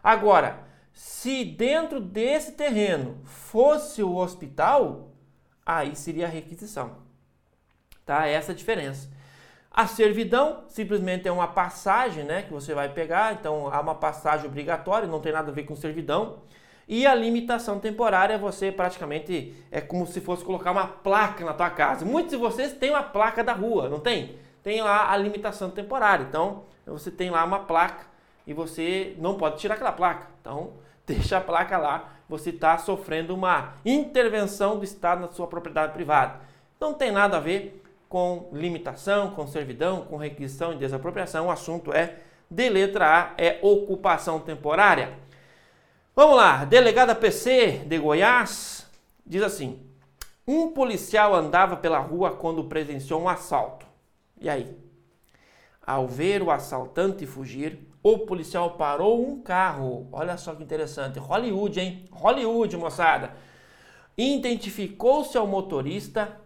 Agora, 0.02 0.60
se 0.92 1.44
dentro 1.44 2.00
desse 2.00 2.52
terreno 2.52 3.20
fosse 3.24 4.02
o 4.02 4.16
hospital, 4.16 5.12
aí 5.64 5.94
seria 5.94 6.26
a 6.26 6.30
requisição. 6.30 6.96
Tá? 8.04 8.26
Essa 8.26 8.52
é 8.52 8.54
a 8.54 8.56
diferença. 8.56 9.08
A 9.70 9.86
servidão 9.86 10.64
simplesmente 10.66 11.28
é 11.28 11.32
uma 11.32 11.46
passagem 11.46 12.24
né, 12.24 12.42
que 12.42 12.52
você 12.52 12.74
vai 12.74 12.88
pegar, 12.88 13.34
então 13.34 13.68
há 13.72 13.80
uma 13.80 13.94
passagem 13.94 14.46
obrigatória, 14.46 15.06
não 15.06 15.20
tem 15.20 15.32
nada 15.32 15.50
a 15.50 15.54
ver 15.54 15.64
com 15.64 15.76
servidão. 15.76 16.42
E 16.88 17.06
a 17.06 17.14
limitação 17.14 17.78
temporária, 17.78 18.38
você 18.38 18.72
praticamente 18.72 19.54
é 19.70 19.80
como 19.80 20.06
se 20.06 20.22
fosse 20.22 20.42
colocar 20.42 20.72
uma 20.72 20.86
placa 20.86 21.44
na 21.44 21.52
tua 21.52 21.68
casa. 21.68 22.04
Muitos 22.04 22.30
de 22.30 22.38
vocês 22.38 22.72
têm 22.72 22.90
uma 22.90 23.02
placa 23.02 23.44
da 23.44 23.52
rua, 23.52 23.90
não 23.90 24.00
tem? 24.00 24.38
Tem 24.62 24.82
lá 24.82 25.10
a 25.10 25.16
limitação 25.16 25.70
temporária. 25.70 26.24
Então, 26.28 26.64
você 26.86 27.10
tem 27.10 27.30
lá 27.30 27.44
uma 27.44 27.60
placa 27.60 28.06
e 28.46 28.52
você 28.52 29.14
não 29.18 29.36
pode 29.36 29.58
tirar 29.58 29.74
aquela 29.74 29.92
placa. 29.92 30.26
Então, 30.40 30.72
deixa 31.06 31.38
a 31.38 31.40
placa 31.40 31.78
lá. 31.78 32.12
Você 32.28 32.50
está 32.50 32.76
sofrendo 32.78 33.34
uma 33.34 33.74
intervenção 33.84 34.78
do 34.78 34.84
Estado 34.84 35.22
na 35.22 35.28
sua 35.28 35.46
propriedade 35.46 35.92
privada. 35.92 36.40
Não 36.80 36.94
tem 36.94 37.10
nada 37.10 37.38
a 37.38 37.40
ver 37.40 37.82
com 38.08 38.48
limitação, 38.52 39.30
com 39.30 39.46
servidão, 39.46 40.02
com 40.02 40.16
requisição 40.16 40.72
e 40.72 40.76
desapropriação. 40.76 41.46
O 41.46 41.50
assunto 41.50 41.92
é 41.92 42.18
de 42.50 42.68
letra 42.68 43.06
A, 43.06 43.42
é 43.42 43.58
ocupação 43.62 44.40
temporária. 44.40 45.12
Vamos 46.14 46.36
lá, 46.36 46.64
delegada 46.64 47.14
PC 47.14 47.82
de 47.86 47.98
Goiás 47.98 48.88
diz 49.28 49.42
assim: 49.42 49.78
um 50.46 50.68
policial 50.68 51.34
andava 51.34 51.76
pela 51.76 51.98
rua 51.98 52.30
quando 52.32 52.64
presenciou 52.64 53.20
um 53.20 53.28
assalto. 53.28 53.86
E 54.40 54.48
aí? 54.48 54.76
Ao 55.86 56.06
ver 56.06 56.42
o 56.42 56.50
assaltante 56.50 57.26
fugir, 57.26 57.78
o 58.02 58.18
policial 58.18 58.72
parou 58.72 59.26
um 59.26 59.40
carro. 59.42 60.08
Olha 60.12 60.36
só 60.36 60.54
que 60.54 60.62
interessante. 60.62 61.18
Hollywood, 61.18 61.80
hein? 61.80 62.04
Hollywood, 62.10 62.76
moçada. 62.76 63.34
Identificou-se 64.16 65.38
ao 65.38 65.46
motorista, 65.46 66.40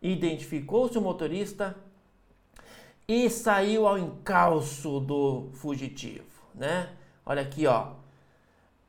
identificou-se 0.00 0.96
o 0.96 1.00
motorista 1.00 1.74
e 3.08 3.30
saiu 3.30 3.86
ao 3.86 3.98
encalço 3.98 5.00
do 5.00 5.48
fugitivo, 5.54 6.42
né? 6.54 6.90
Olha 7.24 7.42
aqui, 7.42 7.66
ó. 7.66 7.92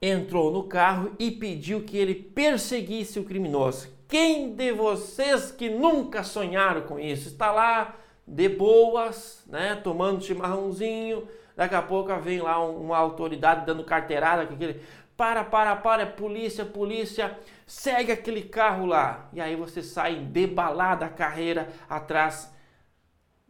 Entrou 0.02 0.52
no 0.52 0.64
carro 0.64 1.14
e 1.18 1.32
pediu 1.32 1.84
que 1.84 1.98
ele 1.98 2.16
perseguisse 2.16 3.20
o 3.20 3.24
criminoso. 3.24 3.90
Quem 4.08 4.54
de 4.54 4.72
vocês 4.72 5.52
que 5.52 5.70
nunca 5.70 6.24
sonharam 6.24 6.82
com 6.82 7.00
isso? 7.00 7.28
Está 7.28 7.52
lá 7.52 7.96
de 8.30 8.48
boas, 8.48 9.44
né, 9.48 9.76
tomando 9.76 10.24
chimarrãozinho, 10.24 11.28
daqui 11.56 11.76
a 11.76 11.82
pouco 11.82 12.16
vem 12.20 12.40
lá 12.40 12.64
uma 12.64 12.98
autoridade 12.98 13.66
dando 13.66 13.84
carteirada, 13.84 14.44
aquele, 14.44 14.82
para, 15.18 15.44
para, 15.44 15.76
para, 15.76 16.06
polícia, 16.06 16.64
polícia, 16.64 17.38
segue 17.66 18.12
aquele 18.12 18.44
carro 18.44 18.86
lá. 18.86 19.30
E 19.34 19.42
aí 19.42 19.56
você 19.56 19.84
sai 19.84 20.16
debalada 20.16 21.06
a 21.06 21.10
carreira 21.10 21.68
atrás 21.90 22.54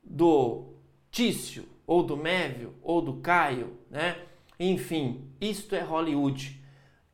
do 0.04 0.74
Tício, 1.12 1.68
ou 1.86 2.02
do 2.02 2.18
Mévio, 2.18 2.74
ou 2.82 3.02
do 3.02 3.18
Caio, 3.18 3.78
né? 3.90 4.18
Enfim, 4.60 5.32
isto 5.40 5.76
é 5.76 5.82
Hollywood. 5.82 6.60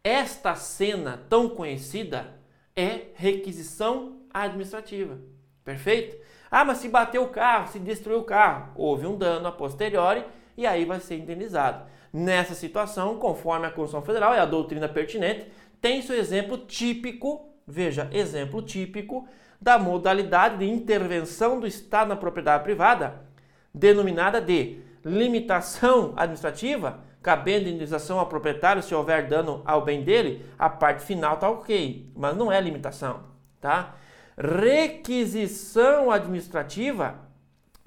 Esta 0.03 0.55
cena 0.55 1.25
tão 1.29 1.49
conhecida 1.49 2.39
é 2.75 3.07
requisição 3.15 4.21
administrativa. 4.33 5.19
Perfeito? 5.63 6.17
Ah, 6.57 6.63
mas 6.63 6.77
se 6.77 6.87
bateu 6.87 7.21
o 7.21 7.27
carro, 7.27 7.67
se 7.67 7.77
destruiu 7.77 8.19
o 8.19 8.23
carro, 8.23 8.71
houve 8.75 9.05
um 9.05 9.17
dano 9.17 9.45
a 9.45 9.51
posteriori 9.51 10.23
e 10.55 10.65
aí 10.65 10.85
vai 10.85 11.01
ser 11.01 11.17
indenizado. 11.17 11.83
Nessa 12.13 12.55
situação, 12.55 13.17
conforme 13.17 13.65
a 13.65 13.69
Constituição 13.69 14.01
Federal 14.01 14.33
e 14.33 14.37
a 14.37 14.45
doutrina 14.45 14.87
pertinente, 14.87 15.51
tem 15.81 16.01
seu 16.01 16.15
exemplo 16.15 16.59
típico, 16.59 17.49
veja, 17.67 18.09
exemplo 18.13 18.61
típico 18.61 19.27
da 19.59 19.77
modalidade 19.77 20.59
de 20.59 20.69
intervenção 20.69 21.59
do 21.59 21.67
Estado 21.67 22.07
na 22.07 22.15
propriedade 22.15 22.63
privada, 22.63 23.15
denominada 23.73 24.39
de 24.39 24.79
limitação 25.03 26.13
administrativa, 26.15 27.01
cabendo 27.21 27.67
indenização 27.67 28.17
ao 28.17 28.27
proprietário 28.27 28.81
se 28.81 28.95
houver 28.95 29.27
dano 29.27 29.61
ao 29.65 29.83
bem 29.83 30.05
dele, 30.05 30.45
a 30.57 30.69
parte 30.69 31.03
final 31.03 31.33
está 31.33 31.49
ok, 31.49 32.09
mas 32.15 32.37
não 32.37 32.49
é 32.49 32.61
limitação, 32.61 33.23
tá? 33.59 33.93
Requisição 34.37 36.11
administrativa, 36.11 37.19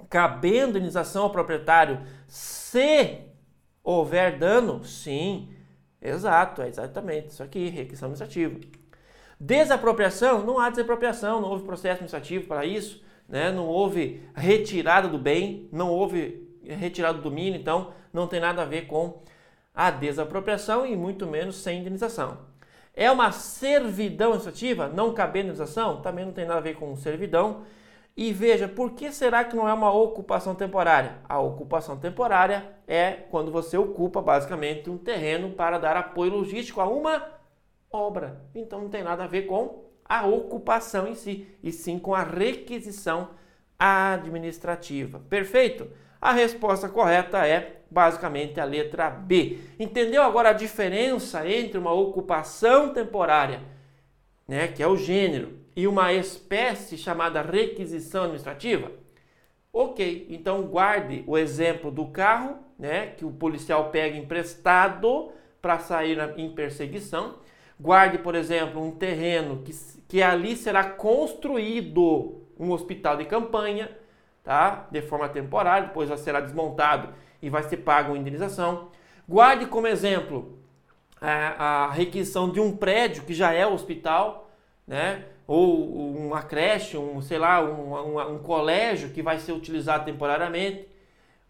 cabendo 0.09 0.77
indenização 0.77 1.23
ao 1.23 1.29
proprietário 1.29 2.01
se 2.27 3.21
houver 3.83 4.37
dano, 4.37 4.83
sim, 4.83 5.49
exato, 6.01 6.61
é 6.61 6.67
exatamente 6.67 7.29
isso 7.29 7.43
aqui, 7.43 7.69
requisição 7.69 8.07
administrativa. 8.07 8.59
Desapropriação, 9.39 10.43
não 10.43 10.59
há 10.59 10.69
desapropriação, 10.69 11.39
não 11.39 11.49
houve 11.49 11.63
processo 11.63 11.93
administrativo 11.93 12.47
para 12.47 12.65
isso, 12.65 13.03
né? 13.27 13.51
não 13.51 13.67
houve 13.67 14.27
retirada 14.33 15.07
do 15.07 15.17
bem, 15.17 15.69
não 15.71 15.89
houve 15.89 16.49
retirada 16.63 17.19
do 17.19 17.23
domínio, 17.23 17.59
então 17.59 17.93
não 18.11 18.27
tem 18.27 18.39
nada 18.39 18.63
a 18.63 18.65
ver 18.65 18.87
com 18.87 19.21
a 19.73 19.91
desapropriação 19.91 20.85
e 20.85 20.95
muito 20.95 21.25
menos 21.25 21.55
sem 21.57 21.79
indenização. 21.79 22.48
É 22.99 23.09
uma 23.09 23.31
servidão 23.31 24.33
administrativa, 24.33 24.89
não 24.89 25.13
cabendo 25.13 25.45
indenização, 25.45 26.01
também 26.01 26.25
não 26.25 26.33
tem 26.33 26.45
nada 26.45 26.59
a 26.59 26.61
ver 26.61 26.75
com 26.75 26.93
servidão. 26.97 27.61
E 28.15 28.33
veja, 28.33 28.67
por 28.67 28.91
que 28.91 29.09
será 29.09 29.45
que 29.45 29.55
não 29.55 29.69
é 29.69 29.73
uma 29.73 29.89
ocupação 29.89 30.53
temporária? 30.53 31.19
A 31.23 31.39
ocupação 31.39 31.95
temporária 31.97 32.75
é 32.85 33.11
quando 33.11 33.53
você 33.53 33.77
ocupa 33.77 34.21
basicamente 34.21 34.89
um 34.89 34.97
terreno 34.97 35.51
para 35.51 35.77
dar 35.77 35.95
apoio 35.95 36.33
logístico 36.33 36.81
a 36.81 36.89
uma 36.89 37.25
obra. 37.89 38.41
Então 38.53 38.81
não 38.81 38.89
tem 38.89 39.01
nada 39.01 39.23
a 39.23 39.27
ver 39.27 39.43
com 39.43 39.85
a 40.03 40.27
ocupação 40.27 41.07
em 41.07 41.15
si, 41.15 41.47
e 41.63 41.71
sim 41.71 41.97
com 41.97 42.13
a 42.13 42.23
requisição 42.23 43.29
administrativa. 43.79 45.21
Perfeito? 45.29 45.89
A 46.19 46.33
resposta 46.33 46.89
correta 46.89 47.47
é 47.47 47.78
basicamente 47.89 48.59
a 48.59 48.65
letra 48.65 49.09
B. 49.09 49.59
Entendeu 49.79 50.21
agora 50.23 50.49
a 50.49 50.53
diferença 50.53 51.47
entre 51.47 51.77
uma 51.77 51.91
ocupação 51.91 52.93
temporária, 52.93 53.61
né, 54.47 54.67
que 54.67 54.81
é 54.81 54.87
o 54.87 54.97
gênero, 54.97 55.59
e 55.75 55.87
uma 55.87 56.11
espécie 56.13 56.97
chamada 56.97 57.41
requisição 57.41 58.23
administrativa? 58.23 58.91
Ok, 59.71 60.27
então 60.29 60.63
guarde 60.63 61.23
o 61.27 61.37
exemplo 61.37 61.91
do 61.91 62.07
carro, 62.07 62.57
né, 62.77 63.07
que 63.07 63.23
o 63.23 63.31
policial 63.31 63.89
pega 63.89 64.17
emprestado 64.17 65.31
para 65.61 65.79
sair 65.79 66.17
em 66.37 66.49
perseguição. 66.49 67.35
Guarde, 67.79 68.17
por 68.17 68.35
exemplo, 68.35 68.81
um 68.81 68.91
terreno 68.91 69.61
que, 69.63 69.71
que 70.07 70.21
ali 70.21 70.55
será 70.55 70.83
construído 70.83 72.41
um 72.59 72.71
hospital 72.71 73.15
de 73.15 73.25
campanha, 73.25 73.89
tá? 74.43 74.87
De 74.91 75.01
forma 75.01 75.29
temporária, 75.29 75.87
depois 75.87 76.09
será 76.19 76.41
desmontado 76.41 77.13
e 77.41 77.49
vai 77.49 77.63
ser 77.63 77.77
pago 77.77 78.11
uma 78.11 78.17
indenização. 78.17 78.89
Guarde 79.27 79.65
como 79.65 79.87
exemplo 79.87 80.57
a, 81.21 81.85
a 81.85 81.91
requisição 81.91 82.49
de 82.49 82.59
um 82.59 82.75
prédio 82.75 83.23
que 83.23 83.33
já 83.33 83.51
é 83.51 83.65
hospital, 83.65 84.49
né? 84.87 85.25
Ou 85.45 86.15
uma 86.15 86.43
creche, 86.43 86.95
um, 86.97 87.21
sei 87.21 87.39
lá, 87.39 87.63
um, 87.63 87.93
um, 87.93 88.35
um 88.35 88.39
colégio 88.39 89.09
que 89.09 89.21
vai 89.21 89.39
ser 89.39 89.51
utilizado 89.51 90.05
temporariamente, 90.05 90.87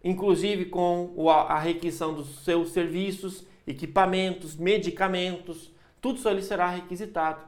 inclusive 0.04 0.66
com 0.66 1.14
a, 1.30 1.54
a 1.54 1.60
requisição 1.60 2.14
dos 2.14 2.44
seus 2.44 2.70
serviços, 2.70 3.46
equipamentos, 3.68 4.56
medicamentos, 4.56 5.72
tudo 6.02 6.18
isso 6.18 6.30
ali 6.30 6.42
será 6.42 6.70
requisitado, 6.70 7.42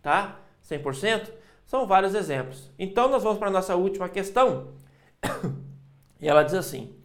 tá? 0.00 0.38
100%? 0.64 1.30
São 1.64 1.86
vários 1.86 2.14
exemplos. 2.14 2.70
Então, 2.78 3.08
nós 3.08 3.22
vamos 3.22 3.38
para 3.38 3.48
a 3.48 3.52
nossa 3.52 3.74
última 3.74 4.08
questão. 4.08 4.74
e 6.20 6.28
ela 6.28 6.44
diz 6.44 6.54
assim: 6.54 6.95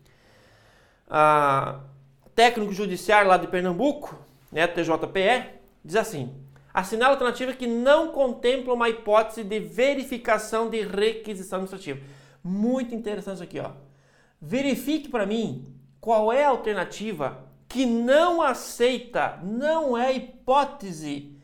a 1.13 1.81
técnico 2.33 2.71
judiciário 2.71 3.27
lá 3.27 3.35
de 3.35 3.47
Pernambuco, 3.47 4.17
né, 4.49 4.65
TJPE, 4.65 5.59
diz 5.83 5.97
assim: 5.97 6.33
assinala 6.73 7.13
alternativa 7.13 7.51
que 7.51 7.67
não 7.67 8.13
contempla 8.13 8.73
uma 8.73 8.87
hipótese 8.87 9.43
de 9.43 9.59
verificação 9.59 10.69
de 10.69 10.81
requisição 10.81 11.57
administrativa. 11.57 11.99
Muito 12.41 12.95
interessante 12.95 13.35
isso 13.35 13.43
aqui, 13.43 13.59
ó. 13.59 13.71
Verifique 14.41 15.09
para 15.09 15.25
mim 15.25 15.65
qual 15.99 16.31
é 16.31 16.45
a 16.45 16.49
alternativa 16.49 17.43
que 17.67 17.85
não 17.85 18.41
aceita, 18.41 19.37
não 19.43 19.97
é 19.97 20.13
hipótese 20.13 21.37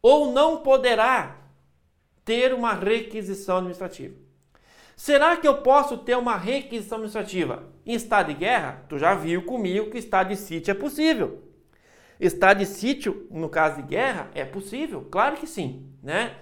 ou 0.00 0.32
não 0.32 0.58
poderá 0.58 1.36
ter 2.24 2.52
uma 2.54 2.74
requisição 2.74 3.56
administrativa. 3.56 4.27
Será 4.98 5.36
que 5.36 5.46
eu 5.46 5.58
posso 5.58 5.96
ter 5.96 6.16
uma 6.16 6.36
requisição 6.36 6.98
administrativa 6.98 7.62
em 7.86 7.94
estado 7.94 8.32
de 8.32 8.34
guerra? 8.34 8.84
Tu 8.88 8.98
já 8.98 9.14
viu 9.14 9.44
comigo 9.44 9.92
que 9.92 9.96
estado 9.96 10.30
de 10.30 10.36
sítio 10.36 10.72
é 10.72 10.74
possível. 10.74 11.44
Estado 12.18 12.58
de 12.58 12.66
sítio, 12.66 13.28
no 13.30 13.48
caso 13.48 13.76
de 13.76 13.82
guerra, 13.82 14.28
é 14.34 14.44
possível? 14.44 15.06
Claro 15.08 15.36
que 15.36 15.46
sim, 15.46 15.88
né? 16.02 16.34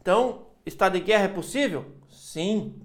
Então, 0.00 0.46
estado 0.64 0.94
de 0.94 1.00
guerra 1.00 1.24
é 1.24 1.28
possível? 1.28 1.84
Sim. 2.08 2.80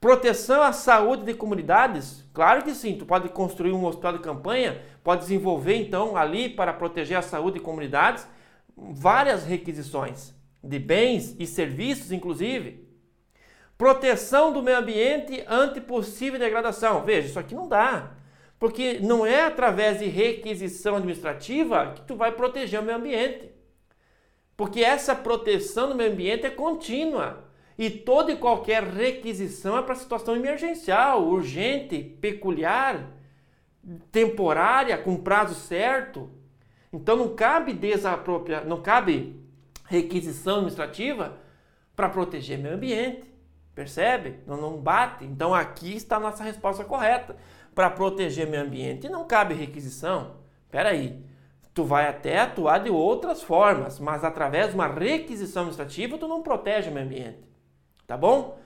Proteção 0.00 0.62
à 0.62 0.72
saúde 0.72 1.24
de 1.24 1.34
comunidades? 1.34 2.24
Claro 2.32 2.64
que 2.64 2.74
sim. 2.74 2.96
Tu 2.96 3.04
pode 3.04 3.28
construir 3.28 3.72
um 3.72 3.84
hospital 3.84 4.14
de 4.14 4.20
campanha, 4.20 4.80
pode 5.04 5.20
desenvolver 5.20 5.76
então 5.76 6.16
ali 6.16 6.48
para 6.48 6.72
proteger 6.72 7.18
a 7.18 7.22
saúde 7.22 7.58
de 7.58 7.64
comunidades 7.64 8.26
várias 8.74 9.44
requisições 9.44 10.34
de 10.64 10.78
bens 10.78 11.36
e 11.38 11.46
serviços, 11.46 12.12
inclusive. 12.12 12.87
Proteção 13.78 14.52
do 14.52 14.60
meio 14.60 14.78
ambiente 14.78 15.44
ante 15.46 15.80
possível 15.80 16.36
degradação. 16.36 17.04
Veja, 17.04 17.28
isso 17.28 17.38
aqui 17.38 17.54
não 17.54 17.68
dá. 17.68 18.10
Porque 18.58 18.98
não 18.98 19.24
é 19.24 19.42
através 19.42 20.00
de 20.00 20.06
requisição 20.06 20.96
administrativa 20.96 21.92
que 21.94 22.02
tu 22.02 22.16
vai 22.16 22.32
proteger 22.32 22.80
o 22.80 22.82
meio 22.82 22.98
ambiente. 22.98 23.48
Porque 24.56 24.82
essa 24.82 25.14
proteção 25.14 25.88
do 25.88 25.94
meio 25.94 26.10
ambiente 26.10 26.44
é 26.44 26.50
contínua. 26.50 27.44
E 27.78 27.88
toda 27.88 28.32
e 28.32 28.36
qualquer 28.36 28.82
requisição 28.82 29.78
é 29.78 29.82
para 29.82 29.94
situação 29.94 30.34
emergencial, 30.34 31.24
urgente, 31.24 32.02
peculiar, 32.20 33.12
temporária, 34.10 34.98
com 34.98 35.16
prazo 35.16 35.54
certo. 35.54 36.28
Então 36.92 37.16
não 37.16 37.36
cabe 37.36 37.72
desapropria, 37.72 38.62
não 38.62 38.82
cabe 38.82 39.40
requisição 39.84 40.56
administrativa 40.56 41.38
para 41.94 42.08
proteger 42.08 42.58
meio 42.58 42.74
ambiente. 42.74 43.37
Percebe? 43.78 44.40
Não, 44.44 44.56
não 44.56 44.76
bate. 44.76 45.24
Então 45.24 45.54
aqui 45.54 45.94
está 45.94 46.16
a 46.16 46.20
nossa 46.20 46.42
resposta 46.42 46.82
correta. 46.82 47.36
Para 47.76 47.88
proteger 47.88 48.44
meio 48.44 48.64
ambiente 48.64 49.08
não 49.08 49.24
cabe 49.24 49.54
requisição. 49.54 50.38
Espera 50.64 50.88
aí. 50.88 51.24
Tu 51.72 51.84
vai 51.84 52.08
até 52.08 52.40
atuar 52.40 52.78
de 52.78 52.90
outras 52.90 53.40
formas, 53.40 54.00
mas 54.00 54.24
através 54.24 54.70
de 54.70 54.74
uma 54.74 54.88
requisição 54.88 55.62
administrativa 55.62 56.18
tu 56.18 56.26
não 56.26 56.42
protege 56.42 56.90
o 56.90 56.92
meio 56.92 57.06
ambiente. 57.06 57.38
Tá 58.04 58.16
bom? 58.16 58.58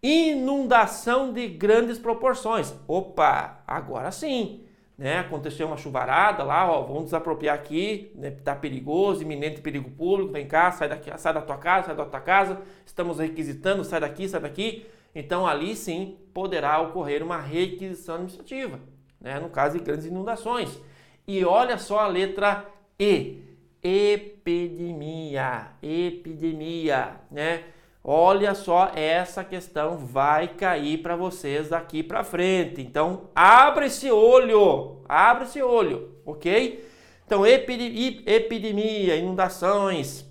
Inundação 0.00 1.32
de 1.32 1.48
grandes 1.48 1.98
proporções. 1.98 2.72
Opa, 2.86 3.60
agora 3.66 4.12
sim 4.12 4.63
né? 4.96 5.18
Aconteceu 5.18 5.66
uma 5.66 5.76
chuvarada 5.76 6.42
lá, 6.42 6.70
ó, 6.70 6.82
vamos 6.82 7.04
desapropriar 7.04 7.54
aqui, 7.56 8.12
né? 8.14 8.30
Tá 8.30 8.54
perigoso, 8.54 9.22
iminente 9.22 9.60
perigo 9.60 9.90
público, 9.90 10.32
vem 10.32 10.46
cá, 10.46 10.70
sai 10.70 10.88
daqui, 10.88 11.10
sai 11.18 11.34
da 11.34 11.42
tua 11.42 11.58
casa, 11.58 11.86
sai 11.88 11.96
da 11.96 12.04
tua 12.04 12.20
casa, 12.20 12.62
estamos 12.86 13.18
requisitando, 13.18 13.84
sai 13.84 14.00
daqui, 14.00 14.28
sai 14.28 14.40
daqui. 14.40 14.86
Então 15.14 15.46
ali 15.46 15.76
sim 15.76 16.16
poderá 16.32 16.80
ocorrer 16.80 17.22
uma 17.22 17.38
requisição 17.38 18.14
administrativa, 18.16 18.80
né? 19.20 19.38
No 19.40 19.48
caso 19.48 19.78
de 19.78 19.84
grandes 19.84 20.06
inundações. 20.06 20.80
E 21.26 21.44
olha 21.44 21.78
só 21.78 22.00
a 22.00 22.06
letra 22.06 22.66
E, 22.98 23.42
epidemia, 23.82 25.68
epidemia, 25.82 27.16
né? 27.30 27.64
Olha 28.06 28.54
só, 28.54 28.92
essa 28.94 29.42
questão 29.42 29.96
vai 29.96 30.48
cair 30.48 30.98
para 30.98 31.16
vocês 31.16 31.70
daqui 31.70 32.02
para 32.02 32.22
frente. 32.22 32.82
Então, 32.82 33.30
abre 33.34 33.86
esse 33.86 34.10
olho, 34.10 35.02
abre 35.08 35.44
esse 35.44 35.62
olho, 35.62 36.14
ok? 36.26 36.86
Então, 37.24 37.46
epidemia, 37.46 39.16
inundações, 39.16 40.26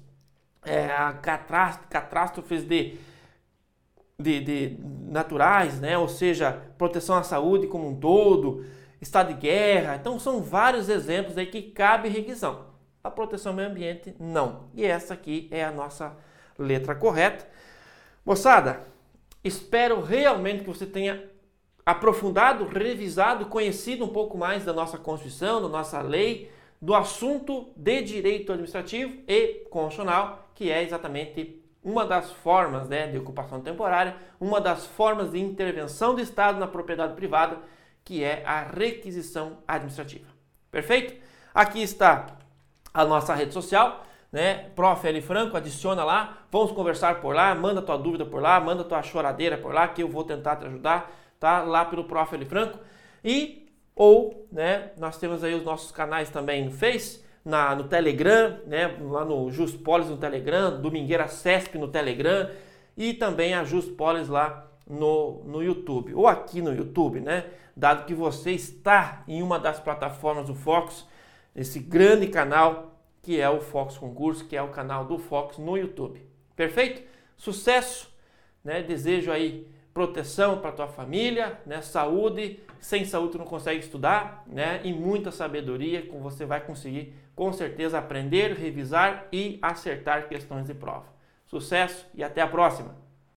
é, 0.63 0.88
catástrofes 1.89 2.63
de, 2.63 2.95
de, 4.19 4.39
de, 4.41 4.77
naturais, 5.09 5.81
né? 5.81 5.97
Ou 5.97 6.07
seja, 6.07 6.62
proteção 6.77 7.15
à 7.15 7.23
saúde 7.23 7.65
como 7.65 7.89
um 7.89 7.99
todo, 7.99 8.63
estado 9.01 9.33
de 9.33 9.39
guerra. 9.39 9.95
Então, 9.95 10.19
são 10.19 10.43
vários 10.43 10.89
exemplos 10.89 11.39
aí 11.39 11.47
que 11.47 11.63
cabe 11.63 12.07
requisição. 12.07 12.67
A 13.03 13.09
proteção 13.09 13.53
ao 13.53 13.55
meio 13.55 13.69
ambiente, 13.69 14.15
não. 14.19 14.69
E 14.75 14.86
essa 14.86 15.15
aqui 15.15 15.47
é 15.49 15.63
a 15.63 15.71
nossa 15.71 16.15
letra 16.57 16.95
correta. 16.95 17.47
Moçada, 18.25 18.81
espero 19.43 20.01
realmente 20.01 20.63
que 20.63 20.69
você 20.69 20.85
tenha 20.85 21.29
aprofundado, 21.85 22.65
revisado, 22.65 23.47
conhecido 23.47 24.05
um 24.05 24.09
pouco 24.09 24.37
mais 24.37 24.63
da 24.63 24.71
nossa 24.71 24.97
Constituição, 24.97 25.61
da 25.61 25.67
nossa 25.67 26.01
lei, 26.01 26.49
do 26.81 26.93
assunto 26.93 27.71
de 27.75 28.01
direito 28.01 28.51
administrativo 28.51 29.21
e 29.27 29.65
constitucional, 29.69 30.47
que 30.55 30.69
é 30.69 30.83
exatamente 30.83 31.61
uma 31.83 32.05
das 32.05 32.31
formas 32.31 32.87
né, 32.87 33.07
de 33.07 33.17
ocupação 33.17 33.59
temporária, 33.59 34.15
uma 34.39 34.61
das 34.61 34.85
formas 34.85 35.31
de 35.31 35.39
intervenção 35.39 36.15
do 36.15 36.21
Estado 36.21 36.59
na 36.59 36.67
propriedade 36.67 37.13
privada, 37.13 37.59
que 38.05 38.23
é 38.23 38.43
a 38.45 38.63
requisição 38.63 39.57
administrativa. 39.67 40.27
Perfeito? 40.71 41.21
Aqui 41.53 41.81
está 41.81 42.37
a 42.93 43.05
nossa 43.05 43.33
rede 43.33 43.53
social, 43.53 44.05
né? 44.34 44.72
Prof. 44.76 45.08
L. 45.08 45.22
Franco, 45.22 45.56
adiciona 45.56 46.04
lá, 46.04 46.39
vamos 46.52 46.72
conversar 46.72 47.22
por 47.22 47.36
lá, 47.36 47.54
manda 47.54 47.84
tua 47.84 47.96
dúvida 47.98 48.26
por 48.26 48.41
lá, 48.41 48.60
manda 48.60 48.84
tua 48.84 49.04
choradeira 49.04 49.60
por 49.60 49.72
lá, 49.72 49.88
que 49.88 50.02
eu 50.02 50.10
vou 50.10 50.24
tentar 50.24 50.56
te 50.56 50.65
ajudar, 50.65 51.12
tá? 51.39 51.62
Lá 51.62 51.86
pelo 51.86 52.06
Prof. 52.06 52.34
L. 52.34 52.43
Franco. 52.43 52.80
E, 53.24 53.69
ou, 53.96 54.48
né, 54.52 54.89
nós 54.98 55.19
temos 55.19 55.43
aí 55.43 55.54
os 55.54 55.63
nossos 55.63 55.91
canais 55.91 56.32
também 56.32 56.65
no 56.65 56.72
Face, 56.72 57.24
na, 57.46 57.76
no 57.76 57.84
Telegram, 57.84 58.58
né, 58.65 58.98
lá 59.02 59.24
no 59.24 59.52
Just 59.52 59.78
Polis 59.84 60.10
no 60.10 60.17
Telegram, 60.17 60.82
Domingueira 60.82 61.28
CESP 61.28 61.78
no 61.78 61.88
Telegram 61.88 62.50
e 62.98 63.13
também 63.13 63.54
a 63.54 63.63
Just 63.63 63.91
Polis 63.91 64.30
lá 64.30 64.65
no, 64.89 65.43
no 65.46 65.62
YouTube, 65.62 66.15
ou 66.15 66.28
aqui 66.28 66.62
no 66.62 66.74
YouTube, 66.74 67.19
né? 67.19 67.46
Dado 67.76 68.06
que 68.06 68.13
você 68.13 68.52
está 68.52 69.24
em 69.28 69.41
uma 69.41 69.60
das 69.60 69.80
plataformas 69.80 70.48
do 70.48 70.56
Fox, 70.56 71.06
esse 71.56 71.80
grande 71.80 72.28
canal 72.28 72.92
que 73.23 73.39
é 73.39 73.49
o 73.49 73.62
Fox 73.62 73.97
Concurso, 73.97 74.45
que 74.45 74.55
é 74.55 74.62
o 74.62 74.67
canal 74.67 75.05
do 75.05 75.17
Fox 75.17 75.57
no 75.57 75.75
YouTube. 75.77 76.21
Perfeito? 76.55 77.01
Sucesso, 77.36 78.13
né? 78.63 78.83
Desejo 78.83 79.31
aí 79.31 79.67
proteção 79.93 80.59
para 80.59 80.71
tua 80.71 80.88
família, 80.88 81.59
né? 81.65 81.81
Saúde, 81.81 82.59
sem 82.79 83.05
saúde 83.05 83.31
tu 83.31 83.38
não 83.38 83.45
consegue 83.45 83.79
estudar, 83.79 84.43
né? 84.45 84.81
E 84.83 84.91
muita 84.91 85.31
sabedoria, 85.31 86.01
que 86.01 86.15
você 86.17 86.45
vai 86.45 86.62
conseguir 86.62 87.15
com 87.36 87.51
certeza 87.53 87.97
aprender, 87.97 88.53
revisar 88.53 89.27
e 89.31 89.57
acertar 89.62 90.27
questões 90.27 90.67
de 90.67 90.73
prova. 90.73 91.05
Sucesso 91.45 92.05
e 92.13 92.23
até 92.23 92.41
a 92.41 92.47
próxima! 92.47 93.02